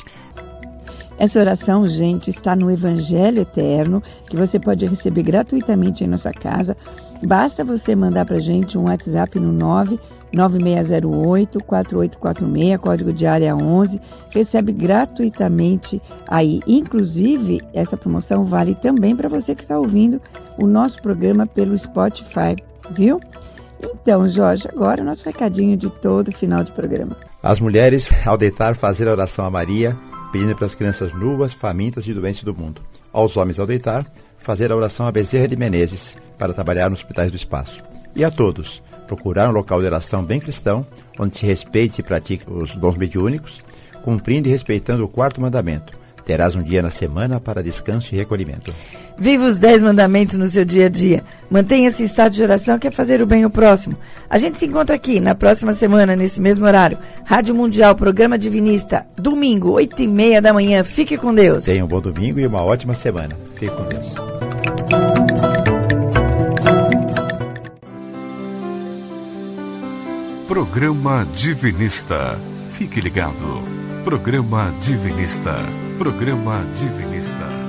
Essa 1.22 1.40
oração, 1.40 1.88
gente, 1.88 2.32
está 2.32 2.56
no 2.56 2.72
Evangelho 2.72 3.44
Eterno, 3.44 4.02
que 4.28 4.36
você 4.36 4.60
pode 4.60 4.88
receber 4.88 5.22
gratuitamente 5.22 6.04
em 6.04 6.08
nossa 6.08 6.32
casa. 6.32 6.76
Basta 7.22 7.64
você 7.64 7.96
mandar 7.96 8.26
para 8.26 8.40
gente 8.40 8.76
um 8.76 8.86
WhatsApp 8.86 9.40
no 9.40 9.52
9 9.52 10.00
9608 10.34 11.64
4846, 11.64 12.82
código 12.82 13.14
de 13.14 13.28
área 13.28 13.56
11, 13.56 14.02
recebe 14.32 14.72
gratuitamente 14.72 16.02
aí. 16.28 16.60
Inclusive, 16.66 17.62
essa 17.72 17.96
promoção 17.96 18.44
vale 18.44 18.74
também 18.74 19.16
para 19.16 19.30
você 19.30 19.54
que 19.54 19.62
está 19.62 19.78
ouvindo 19.78 20.20
o 20.58 20.66
nosso 20.66 21.00
programa 21.04 21.46
pelo 21.46 21.78
Spotify, 21.78 22.56
viu? 22.96 23.22
Então, 23.80 24.28
Jorge, 24.28 24.68
agora 24.68 25.04
o 25.04 25.06
nosso 25.06 25.24
recadinho 25.24 25.78
de 25.78 25.88
todo 25.88 26.32
final 26.32 26.64
de 26.64 26.72
programa. 26.72 27.16
As 27.44 27.60
mulheres, 27.60 28.10
ao 28.26 28.40
deitar, 28.40 28.76
fazer 28.76 29.08
a 29.08 29.12
oração 29.12 29.46
a 29.46 29.52
Maria, 29.52 29.96
pedindo 30.32 30.56
para 30.56 30.66
as 30.66 30.76
crianças 30.76 31.14
nuas, 31.14 31.54
famintas 31.54 32.08
e 32.08 32.14
doentes 32.14 32.44
do 32.44 32.56
mundo. 32.56 32.82
Aos 33.12 33.36
homens, 33.38 33.60
ao 33.60 33.68
deitar, 33.68 34.10
fazer 34.38 34.72
a 34.72 34.76
oração 34.76 35.06
a 35.06 35.12
Bezerra 35.12 35.48
de 35.48 35.56
Menezes, 35.56 36.18
para 36.38 36.54
trabalhar 36.54 36.90
nos 36.90 37.00
hospitais 37.00 37.30
do 37.30 37.38
espaço. 37.38 37.84
E 38.16 38.24
a 38.24 38.32
todos, 38.32 38.82
procurar 39.08 39.50
um 39.50 39.54
local 39.54 39.80
de 39.80 39.86
oração 39.86 40.24
bem 40.24 40.40
cristão, 40.40 40.86
onde 41.20 41.38
se 41.38 41.46
respeite 41.46 42.02
e 42.02 42.04
pratique 42.04 42.50
os 42.50 42.76
dons 42.76 42.98
mediúnicos, 42.98 43.62
cumprindo 44.04 44.48
e 44.48 44.52
respeitando 44.52 45.04
o 45.04 45.08
quarto 45.10 45.40
mandamento. 45.42 46.01
Terás 46.26 46.56
um 46.56 46.64
dia 46.64 46.82
na 46.82 46.90
semana 46.90 47.40
para 47.40 47.64
descanso 47.64 48.14
e 48.14 48.18
recolhimento. 48.18 48.74
Viva 49.18 49.46
os 49.46 49.58
10 49.58 49.84
mandamentos 49.84 50.36
no 50.36 50.48
seu 50.48 50.66
dia 50.66 50.86
a 50.86 50.90
dia. 50.90 51.24
Mantenha-se 51.50 52.02
em 52.02 52.06
estado 52.06 52.34
de 52.34 52.42
oração 52.42 52.80
que 52.80 52.88
é 52.88 52.92
fazer 52.92 53.22
o 53.22 53.26
bem 53.26 53.44
ao 53.44 53.50
próximo. 53.50 53.96
A 54.30 54.38
gente 54.38 54.58
se 54.58 54.66
encontra 54.66 54.96
aqui 54.96 55.20
na 55.20 55.36
próxima 55.36 55.74
semana, 55.74 56.16
nesse 56.16 56.42
mesmo 56.42 56.66
horário. 56.66 56.98
Rádio 57.24 57.54
Mundial, 57.54 57.96
programa 57.96 58.38
Divinista, 58.38 59.06
domingo, 59.16 59.72
8 59.72 60.02
e 60.02 60.08
meia 60.08 60.42
da 60.42 60.54
manhã. 60.54 60.84
Fique 60.84 61.18
com 61.18 61.34
Deus. 61.34 61.66
Tenha 61.66 61.86
um 61.86 61.88
bom 61.88 62.02
domingo 62.02 62.40
e 62.40 62.48
uma 62.48 62.64
ótima 62.64 62.96
semana. 62.96 63.38
Fique 63.56 63.76
com 63.76 63.84
Deus. 63.84 64.16
Programa 70.48 71.26
Divinista. 71.34 72.38
Fique 72.72 73.00
ligado. 73.00 73.81
Programa 74.04 74.74
Divinista. 74.82 75.62
Programa 76.00 76.64
Divinista. 76.74 77.61